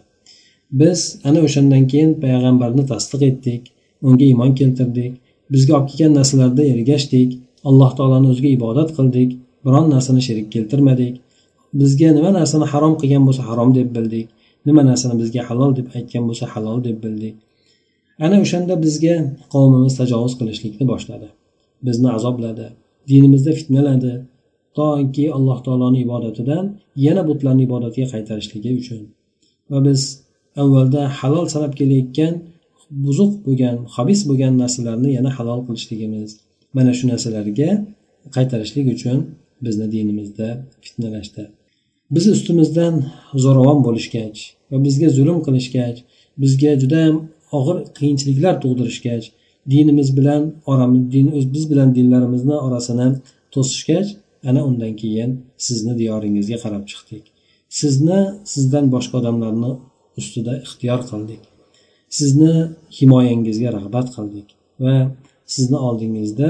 Biz 0.79 0.99
ana 1.27 1.39
o'shandan 1.47 1.83
keyin 1.91 2.11
payg'ambarni 2.23 2.83
tasdiq 2.91 3.21
etdik 3.31 3.61
unga 4.07 4.25
iymon 4.31 4.51
keltirdik 4.59 5.13
bizga 5.53 5.73
olib 5.77 5.87
kelgan 5.91 6.13
narsalarda 6.19 6.63
ergashdik 6.73 7.29
alloh 7.69 7.91
taoloni 7.97 8.27
o'ziga 8.31 8.49
ibodat 8.57 8.89
qildik 8.97 9.29
biron 9.65 9.85
narsani 9.93 10.21
sherik 10.27 10.47
keltirmadik. 10.55 11.13
Bizga 11.79 12.09
nima 12.17 12.31
narsani 12.39 12.65
harom 12.73 12.93
qilgan 13.01 13.23
bo'lsa 13.27 13.43
harom 13.49 13.69
deb 13.79 13.89
bildik 13.95 14.27
nima 14.67 14.81
narsani 14.89 15.15
bizga 15.21 15.41
halol 15.49 15.71
deb 15.79 15.87
aytgan 15.97 16.23
bo'lsa 16.29 16.45
halol 16.53 16.79
deb 16.87 16.97
bildik. 17.03 17.35
Ana 18.25 18.37
o'shanda 18.43 18.73
bizga 18.85 19.15
qavmimiz 19.53 19.93
tajovuz 19.99 20.33
qilishlikni 20.39 20.85
boshladi. 20.93 21.27
Bizni 21.87 22.09
azobladi 22.17 22.67
dinimizda 23.09 23.51
fitnaladi. 23.59 24.13
Toki 24.77 25.25
alloh 25.37 25.59
taoloni 25.65 25.99
ibodatidan 26.05 26.65
yana 27.05 27.21
butlarni 27.29 27.63
ibodatiga 27.67 28.07
qaytarishligi 28.13 28.71
uchun. 28.81 29.01
Va 29.71 29.79
biz 29.87 30.01
avvalda 30.63 31.01
halol 31.19 31.45
sanab 31.53 31.73
kelayotgan 31.79 32.33
buzuq 33.05 33.31
bo'lgan 33.45 33.77
habis 33.95 34.19
bo'lgan 34.29 34.53
narsalarni 34.61 35.09
yana 35.17 35.31
halol 35.37 35.61
qilishligimiz 35.67 36.29
mana 36.75 36.91
shu 36.97 37.05
narsalarga 37.11 37.69
qaytarishlik 38.35 38.85
uchun 38.95 39.17
bizni 39.65 39.87
dinimizda 39.95 40.47
fitnalashdi. 40.83 41.43
Biz 42.15 42.25
ustimizdan 42.35 42.93
zo'ravon 43.43 43.79
bo'lishgach 43.87 44.39
va 44.71 44.77
bizga 44.85 45.09
zulm 45.17 45.39
qilishgach 45.47 45.97
bizga 46.41 46.71
judayam 46.81 47.17
og'ir 47.57 47.77
qiyinchiliklar 47.97 48.55
tug'dirishgach 48.63 49.25
dinimiz 49.69 50.17
bilan 50.17 50.53
oramiz 50.65 51.11
din 51.11 51.53
biz 51.53 51.71
bilan 51.71 51.95
dinlarimizni 51.95 52.55
orasini 52.65 53.07
to'sishgach 53.53 54.09
ana 54.49 54.61
undan 54.69 54.93
keyin 55.01 55.31
sizni 55.57 55.93
diyoringizga 55.97 56.57
qarab 56.63 56.83
chiqdik. 56.91 57.23
Sizni 57.79 58.19
sizdan 58.53 58.85
boshqa 58.93 59.15
odamlarni 59.21 59.71
ustida 60.19 60.53
ixtiyor 60.65 61.01
qildik. 61.09 61.41
Sizni 62.17 62.53
himoyangizga 62.97 63.69
rag'bat 63.77 64.07
qildik 64.15 64.47
va 64.83 64.95
sizni 65.55 65.77
oldingizda 65.87 66.49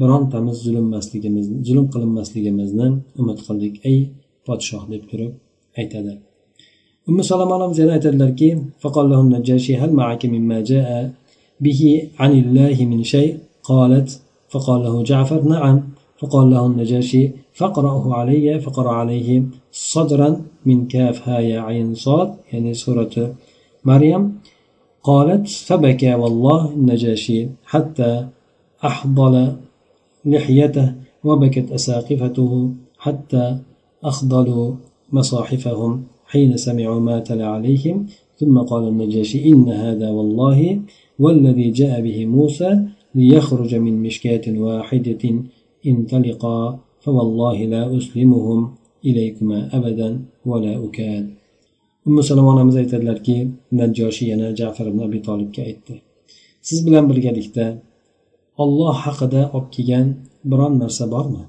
birontamiz 0.00 0.56
zulmmasligimizni 0.66 1.56
zulm 1.68 1.86
qilinmasligimizni 1.94 2.86
umid 3.20 3.38
qildik 3.46 3.74
ey 3.90 3.98
podshoh 4.46 4.84
deb 4.92 5.02
turib 5.10 5.32
aytadi. 5.80 6.12
Umi 7.08 7.22
salom 7.30 7.50
onamiz 7.56 7.78
yana 7.82 7.92
aytadilarki 7.98 8.48
به 11.60 12.08
عن 12.18 12.32
الله 12.32 12.84
من 12.84 13.04
شيء 13.04 13.38
قالت 13.62 14.20
فقال 14.48 14.82
له 14.82 15.02
جعفر 15.02 15.42
نعم. 15.42 15.82
فقال 16.18 16.50
له 16.50 16.66
النجاشي 16.66 17.30
فاقرأه 17.52 18.14
علي 18.14 18.60
فقرأ 18.60 18.90
عليه 18.90 19.42
صدرا 19.72 20.40
من 20.66 20.88
كاف 20.88 21.28
ها 21.28 21.38
يا 21.38 21.60
عين 21.60 21.94
صاد. 21.94 22.34
يعني 22.52 22.74
سورة 22.74 23.34
مريم. 23.84 24.38
قالت 25.02 25.48
فبكى 25.48 26.14
والله 26.14 26.70
النجاشي 26.70 27.48
حتى 27.66 28.26
أحضل 28.84 29.52
لحيته 30.24 30.94
وبكت 31.24 31.72
أساقفته 31.72 32.70
حتى 32.98 33.58
أخضلوا 34.04 34.74
مصاحفهم 35.12 36.04
حين 36.26 36.56
سمعوا 36.56 37.00
ما 37.00 37.18
تلا 37.18 37.46
عليهم. 37.46 38.06
ثم 38.40 38.58
قال 38.58 38.88
النجاشي 38.88 39.48
إن 39.48 39.68
هذا 39.68 40.10
والله 40.10 40.80
والذي 41.23 41.67
جاء 41.79 41.93
به 42.01 42.25
موسى 42.25 42.69
ليخرج 43.15 43.71
من 43.85 43.93
مشكاة 44.05 44.45
واحدة 44.65 45.23
انطلقا 45.91 46.59
فوالله 47.03 47.57
لا 47.73 47.97
أسلمهم 47.97 48.59
إليكما 49.05 49.57
أبدا 49.77 50.09
ولا 50.45 50.73
أكاد 50.85 51.25
ummu 52.07 52.23
salom 52.23 52.47
onamiz 52.53 52.75
aytadilarki 52.81 53.35
najjoshi 53.79 54.23
yana 54.31 54.47
jafar 54.59 54.85
ibn 54.91 54.99
abi 55.07 55.19
tolibga 55.27 55.61
aytdi 55.69 55.95
siz 56.67 56.79
bilan 56.85 57.09
birgalikda 57.09 57.65
olloh 58.63 58.95
haqida 59.05 59.41
olib 59.55 59.69
kelgan 59.75 60.07
biron 60.51 60.73
narsa 60.83 61.05
bormi 61.13 61.43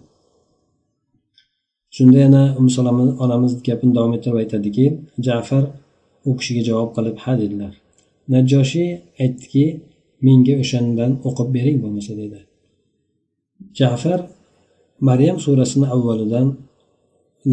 shunda 1.97 2.19
yana 2.25 2.43
umusalom 2.61 2.99
onamiz 3.25 3.53
gapini 3.69 3.93
davom 3.97 4.13
ettirib 4.17 4.39
aytadiki 4.43 4.85
jafar 5.27 5.65
u 6.29 6.31
kishiga 6.39 6.63
javob 6.69 6.91
qilib 6.97 7.17
ha 7.25 7.33
dedilar 7.43 7.75
Najjoshiy 8.34 8.90
aytdiki 9.24 9.66
menga 10.26 10.54
o'shandan 10.64 11.12
o'qib 11.28 11.50
bering 11.56 11.78
bo'lmasa 11.84 12.14
dedi. 12.22 12.40
Jafar 13.80 14.20
maryam 15.10 15.38
surasini 15.46 15.88
avvalidan 15.96 16.48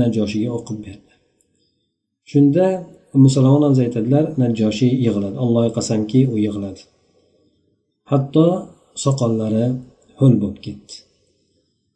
najjoshiga 0.01 0.51
o'qib 0.59 0.79
berdi. 0.87 1.13
Shunda 2.31 2.67
musulmon 3.25 3.55
onamiz 3.59 3.79
aytadilar 3.85 4.25
najjoshiy 4.43 4.93
yig'ladi. 5.07 5.37
Allohga 5.45 5.71
qasamki 5.79 6.21
u 6.33 6.37
yig'ladi. 6.47 6.83
Hatto 8.11 8.47
soqollari 9.05 9.67
ho'l 10.21 10.35
bo'lib 10.43 10.59
ketdi. 10.67 10.95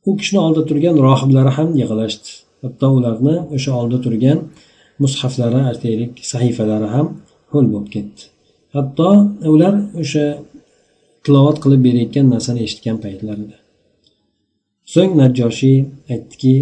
U 0.08 0.10
u 0.10 0.16
kishini 0.18 0.40
oldida 0.44 0.64
turgan 0.70 0.96
rohiblari 1.06 1.50
ham 1.58 1.68
yig'lashdi. 1.80 2.30
Hatto 2.62 2.86
ularni 2.98 3.34
o'sha 3.56 3.70
oldida 3.80 3.98
turgan 4.06 4.38
mushaflari 5.02 5.60
aytaylik 5.70 6.12
sahifalari 6.32 6.88
ham 6.94 7.06
ho'l 7.52 7.66
bo'lib 7.72 7.88
ketdi. 7.94 8.22
Hatto 8.74 9.11
ular 9.54 9.74
o'sha 10.02 10.26
tilovat 11.24 11.57
qilib 11.64 11.81
berayotgan 11.87 12.26
narsani 12.35 12.61
eshitgan 12.66 12.96
paytlarida. 13.04 13.57
So'ng 14.92 15.12
najjoshiy 15.20 15.78
aytdiki 16.12 16.54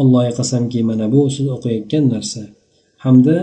allohga 0.00 0.32
qasamki 0.40 0.80
mana 0.90 1.06
bu 1.14 1.20
siz 1.36 1.46
o'qiyotgan 1.56 2.04
narsa 2.14 2.42
hamda 3.04 3.36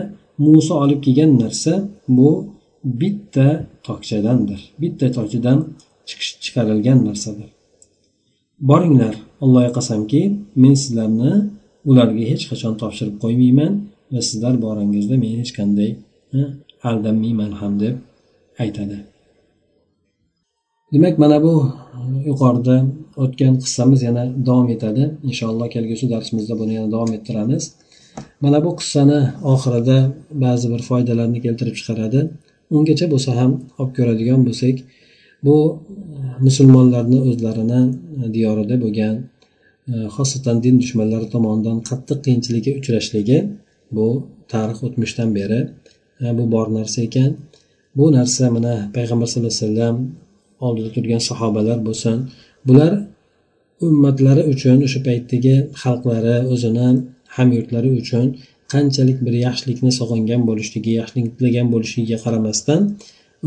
muso 0.46 0.74
olib 0.84 1.00
kelgan 1.06 1.32
narsa 1.44 1.74
bu 2.18 2.30
bitta 3.02 3.48
tokchadandir. 3.88 4.62
Bitta 4.82 5.06
tokchadan 5.18 5.58
chiqarilgan 6.44 7.00
narsadir. 7.08 7.50
Boringlar 8.70 9.16
allohga 9.44 9.72
qasamki 9.80 10.22
men 10.62 10.76
sizlarni 10.84 11.32
ularga 11.90 12.24
hech 12.32 12.44
qachon 12.52 12.74
topshirib 12.82 13.16
qo'ymayman 13.24 13.74
va 14.14 14.22
sizlar 14.30 14.54
borangizda 14.66 15.16
men 15.24 15.34
hech 15.42 15.52
qanday 15.60 15.90
aldanmayman 16.90 17.52
ham 17.62 17.74
deb 17.84 17.96
aytadi. 18.64 18.98
Demak 20.94 21.16
mana 21.24 21.38
bu 21.46 21.54
yuqorida 22.30 22.76
o'tgan 23.24 23.54
qissamiz 23.64 24.00
yana 24.08 24.24
davom 24.48 24.68
etadi. 24.76 25.04
Inshaalloh 25.30 25.68
kelgusi 25.76 26.06
darsimizda 26.14 26.54
buni 26.62 26.74
yana 26.78 26.90
davom 26.96 27.12
ettiramiz. 27.18 27.64
Mana 28.44 28.60
bu 28.66 28.72
qissani 28.80 29.20
oxirida 29.54 29.98
ba'zi 30.44 30.68
bir 30.74 30.82
foydalarni 30.90 31.40
keltirib 31.46 31.76
chiqaradi. 31.80 32.20
Ungacha 32.76 33.06
bo'lsa 33.14 33.32
ham 33.40 33.52
olib 33.80 33.94
ko'radigan 33.98 34.42
bo'lsak 34.48 34.76
bu 35.46 35.58
e, 36.18 36.44
musulmonlarni 36.48 37.20
o'zlarini 37.30 37.82
e, 38.22 38.34
diyorida 38.36 38.76
bo'lgan 38.84 39.16
e, 39.92 39.94
xosatan 40.16 40.58
din 40.66 40.76
dushmanlari 40.82 41.28
tomonidan 41.36 41.78
qattiq 41.90 42.20
qiyinchilikka 42.26 42.72
uchrashligi 42.80 43.38
bu 43.98 44.08
tarix 44.54 44.78
o'tmishdan 44.88 45.30
beri 45.40 45.60
bu 46.38 46.44
bor 46.54 46.68
narsa 46.78 47.00
ekan. 47.08 47.32
Bu 47.98 48.06
narsa 48.18 48.44
mana 48.56 48.76
payg'ambar 48.96 49.28
sallallohu 49.32 49.54
alayhi 49.54 49.66
vasallam 49.68 49.96
oldida 50.66 50.90
turgan 50.96 51.22
sahobalar 51.30 51.78
bo'lsin. 51.88 52.18
Bular 52.68 52.92
ummatlari 53.88 54.44
uchun 54.54 54.78
o'sha 54.88 55.00
paytdagi 55.08 55.56
xalqlari 55.82 56.36
o'zini 56.54 56.88
hamyurtlari 57.38 57.90
uchun 58.02 58.26
qanchalik 58.74 59.18
bir 59.26 59.34
yaxshilikni 59.46 59.92
sog'ingan 60.00 60.42
bo'lishligi 60.50 60.92
yaxshilik 61.00 61.28
tilagan 61.38 61.68
bo'lishligiga 61.74 62.18
qaramasdan 62.26 62.82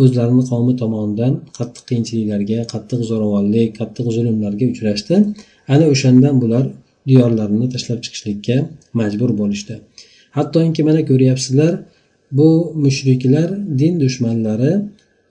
o'zlarini 0.02 0.44
qavmi 0.50 0.74
tomonidan 0.82 1.32
qattiq 1.58 1.84
qiyinchiliklarga 1.88 2.58
qattiq 2.72 3.00
zo'ravonlik 3.10 3.68
qattiq 3.80 4.06
zulmlarga 4.16 4.64
uchrashdi. 4.72 5.14
Ana 5.74 5.84
o'shandan 5.94 6.34
bular 6.42 6.64
diyorlarini 7.10 7.66
tashlab 7.74 8.00
chiqishlikka 8.04 8.56
majbur 9.00 9.30
bo'lishdi. 9.40 9.74
Hattoki 10.36 10.82
mana 10.88 11.00
ko'ryapsizlar 11.10 11.72
bu 12.32 12.72
mushriklar 12.74 13.48
din 13.78 14.00
dushmanlari 14.00 14.72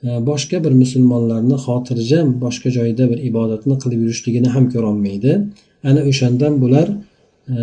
e, 0.04 0.10
boshqa 0.30 0.64
bir 0.66 0.74
musulmonlarni 0.82 1.58
xotirjam 1.66 2.28
boshqa 2.46 2.70
joyda 2.78 3.04
bir 3.12 3.20
ibodatni 3.30 3.76
qilib 3.84 4.00
yurishligini 4.06 4.50
ham 4.56 4.66
ko'rolmaydi. 4.74 5.32
Ana 5.90 6.02
o'shandan 6.10 6.54
bular 6.64 6.88
e, 7.54 7.56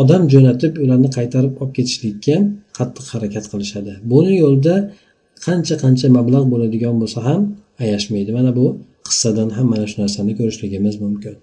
odam 0.00 0.22
jo'natib 0.32 0.72
ularni 0.84 1.08
qaytarib 1.16 1.52
olib 1.62 1.72
ketishlikka 1.78 2.36
qattiq 2.78 3.06
harakat 3.14 3.44
qilishadi. 3.52 3.92
Buni 4.12 4.32
yo'lda 4.42 4.74
qancha 5.46 5.74
qancha 5.84 6.06
mablag' 6.18 6.46
bo'ladigan 6.52 6.94
bo'lsa 7.02 7.18
ham 7.28 7.40
ayashmaydi. 7.84 8.30
Mana 8.38 8.50
bu 8.58 8.66
qissadan 9.08 9.48
ham 9.56 9.66
mana 9.72 9.86
shu 9.90 9.96
narsani 10.02 10.32
ko'rishligimiz 10.38 10.94
mumkin. 11.04 11.34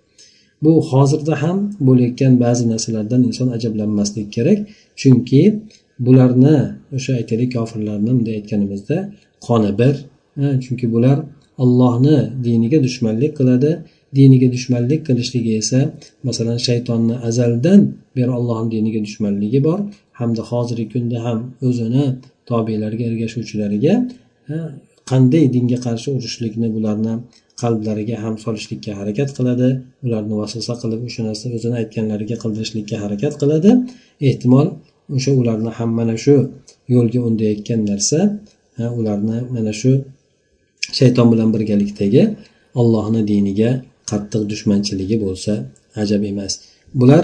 Bu 0.64 0.74
hozirda 0.92 1.36
ham 1.44 1.58
bo'layotgan 1.88 2.34
ba'zi 2.44 2.64
narsalardan 2.74 3.22
inson 3.30 3.48
ajablanmasligi 3.58 4.30
kerak. 4.36 4.60
Chunki 5.02 5.42
bularni 6.00 6.56
o'sha 6.98 7.12
aytaylik 7.20 7.50
kofirlarni 7.58 8.12
bunday 8.18 8.36
aytganimizda 8.40 8.98
qoni 9.48 9.72
bir 9.80 9.96
chunki 10.64 10.88
bular 10.94 11.18
ollohni 11.64 12.18
diniga 12.48 12.84
dushmanlik 12.84 13.38
qiladi. 13.40 13.72
Diniga 14.16 14.48
dushmanlik 14.56 15.02
qilishligi 15.08 15.52
esa 15.62 15.80
masalan 16.28 16.58
shaytonni 16.68 17.16
azaldan 17.30 17.82
beri 18.18 18.32
ollohni 18.40 18.70
diniga 18.76 19.00
dushmanligi 19.08 19.60
bor. 19.68 19.80
Hamda 20.20 20.42
hozirgi 20.52 20.88
kunda 20.94 21.18
ham 21.26 21.40
o'zini 21.68 22.06
tobelariga 22.50 23.06
ergashuvchilariga 23.12 23.94
qanday 25.12 25.44
dinga 25.56 25.78
qarshi 25.86 26.10
urushlikni 26.18 26.68
bularni 26.76 27.14
qalblariga 27.62 28.16
ham 28.24 28.36
solishlikka 28.46 28.92
harakat 29.00 29.30
qiladi. 29.38 29.70
Ularni 30.06 30.36
vasvasa 30.42 30.74
qilib 30.82 31.02
o'sha 31.08 31.22
narsa 31.30 31.46
o'zini 31.58 31.76
aytganlariga 31.82 32.36
qildirishlikka 32.44 32.96
harakat 33.04 33.34
qiladi. 33.42 33.70
Ehtimol 34.30 34.68
o'sha 35.16 35.32
ularni 35.42 35.72
ham 35.78 35.90
mana 36.00 36.16
shu 36.24 36.36
yo'lga 36.94 37.20
undayotgan 37.30 37.82
narsa 37.90 38.20
ularni 39.00 39.38
mana 39.56 39.74
shu 39.82 39.92
shayton 40.98 41.28
bilan 41.32 41.50
birgalikdagi 41.56 42.24
ollohni 42.82 43.22
diniga 43.32 43.70
qattiq 44.12 44.42
dushmanchiligi 44.52 45.18
bo'lsa 45.26 45.54
ajab 46.02 46.22
emas. 46.32 46.54
Bular 47.02 47.24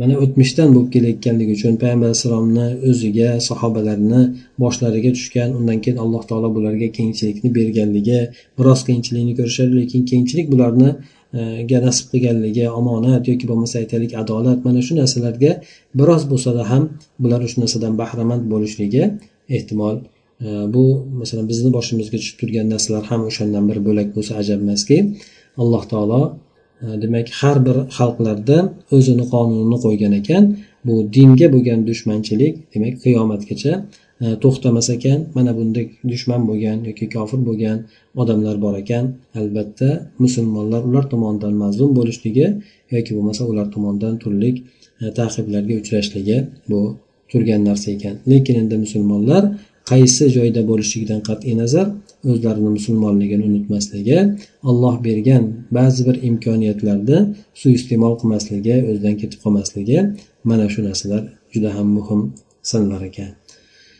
mana 0.00 0.14
o'tmishdan 0.24 0.68
bo'lib 0.74 0.90
kelayotganligi 0.94 1.52
uchun 1.58 1.74
payg'ambar 1.82 2.06
alayhissalomni 2.08 2.66
o'ziga 2.90 3.28
sahobalarni 3.48 4.20
boshlariga 4.62 5.10
tushgan 5.16 5.48
undan 5.58 5.78
keyin 5.84 5.98
alloh 6.04 6.22
taolo 6.30 6.48
bularga 6.56 6.88
kengchilikni 6.98 7.48
berganligi 7.58 8.20
biroz 8.58 8.80
qiyinchilikni 8.86 9.32
ko'rishadi 9.40 9.72
lekin 9.80 10.00
kengchilik 10.10 10.46
bularni 10.52 10.90
E, 11.38 11.40
ga 11.70 11.78
nasib 11.86 12.06
qilganligi 12.12 12.64
omonat 12.80 13.28
yoki 13.30 13.46
bo'lmasa 13.50 13.74
aytaylik 13.82 14.12
adolat 14.22 14.58
mana 14.66 14.80
shu 14.86 14.92
narsalarga 15.00 15.52
biroz 15.98 16.22
bo'lsada 16.32 16.62
ham 16.70 16.82
bular 17.22 17.40
shu 17.52 17.58
narsadan 17.62 17.94
bahramand 18.00 18.44
bo'lishligi 18.52 19.02
ehtimol 19.56 19.96
e, 20.44 20.48
bu 20.74 20.84
masalan 21.20 21.46
bizni 21.52 21.70
boshimizga 21.76 22.16
tushib 22.22 22.36
turgan 22.40 22.66
narsalar 22.74 23.04
ham 23.10 23.20
o'shandan 23.30 23.64
bir 23.70 23.78
bo'lak 23.86 24.08
bo'lsa 24.16 24.32
ajab 24.42 24.58
emaski 24.64 24.96
alloh 25.62 25.82
taolo 25.92 26.22
e, 26.84 26.86
demak 27.02 27.26
har 27.40 27.56
bir 27.66 27.76
xalqlarda 27.96 28.58
o'zini 28.96 29.24
qonunini 29.32 29.78
qo'ygan 29.84 30.12
ekan. 30.20 30.44
Bu 30.86 30.94
dinga 31.16 31.46
bo'lgan 31.54 31.80
dushmanchilik 31.90 32.54
demak 32.74 32.94
qiyomatgacha 33.04 33.72
to'xtamas 34.42 34.88
ekan 34.96 35.18
mana 35.36 35.52
bunday 35.58 35.84
dushman 36.12 36.42
bo'lgan 36.48 36.78
yoki 36.88 37.06
kofir 37.14 37.40
bo'lgan 37.48 37.78
odamlar 38.22 38.56
bor 38.64 38.74
ekan. 38.82 39.04
Albatta 39.40 39.88
musulmonlar 40.24 40.82
ular 40.88 41.04
tomonidan 41.12 41.54
mazlum 41.62 41.90
bo'lishligi 41.98 42.46
yoki 42.94 43.10
bo'lmasa 43.16 43.42
ular 43.50 43.66
tomonidan 43.74 44.14
turli 44.22 44.50
e, 45.02 45.04
taqiblarga 45.20 45.74
uchrashligi 45.82 46.38
bu 46.70 46.80
turgan 47.30 47.62
narsa 47.68 47.88
ekan. 47.96 48.14
Lekin 48.30 48.56
endi 48.62 48.76
musulmonlar 48.84 49.42
qaysi 49.90 50.24
joyda 50.36 50.60
bo'lishligidan 50.70 51.20
qat'iy 51.28 51.54
nazar 51.62 51.86
o'zlarini 52.30 52.70
musulmonligini 52.78 53.42
unutmasligi 53.50 54.18
olloh 54.70 54.94
bergan 55.06 55.44
ba'zi 55.78 56.00
bir 56.08 56.16
imkoniyatlarni 56.28 57.18
suiiste'mol 57.60 58.14
qilmasligi 58.20 58.76
o'zidan 58.90 59.14
ketib 59.20 59.38
qolmasligi 59.44 59.98
mana 60.50 60.66
shu 60.72 60.80
narsalar 60.88 61.22
juda 61.54 61.70
ham 61.76 61.88
muhim 61.98 62.20
sanalar 62.70 63.02
ekan. 63.10 63.39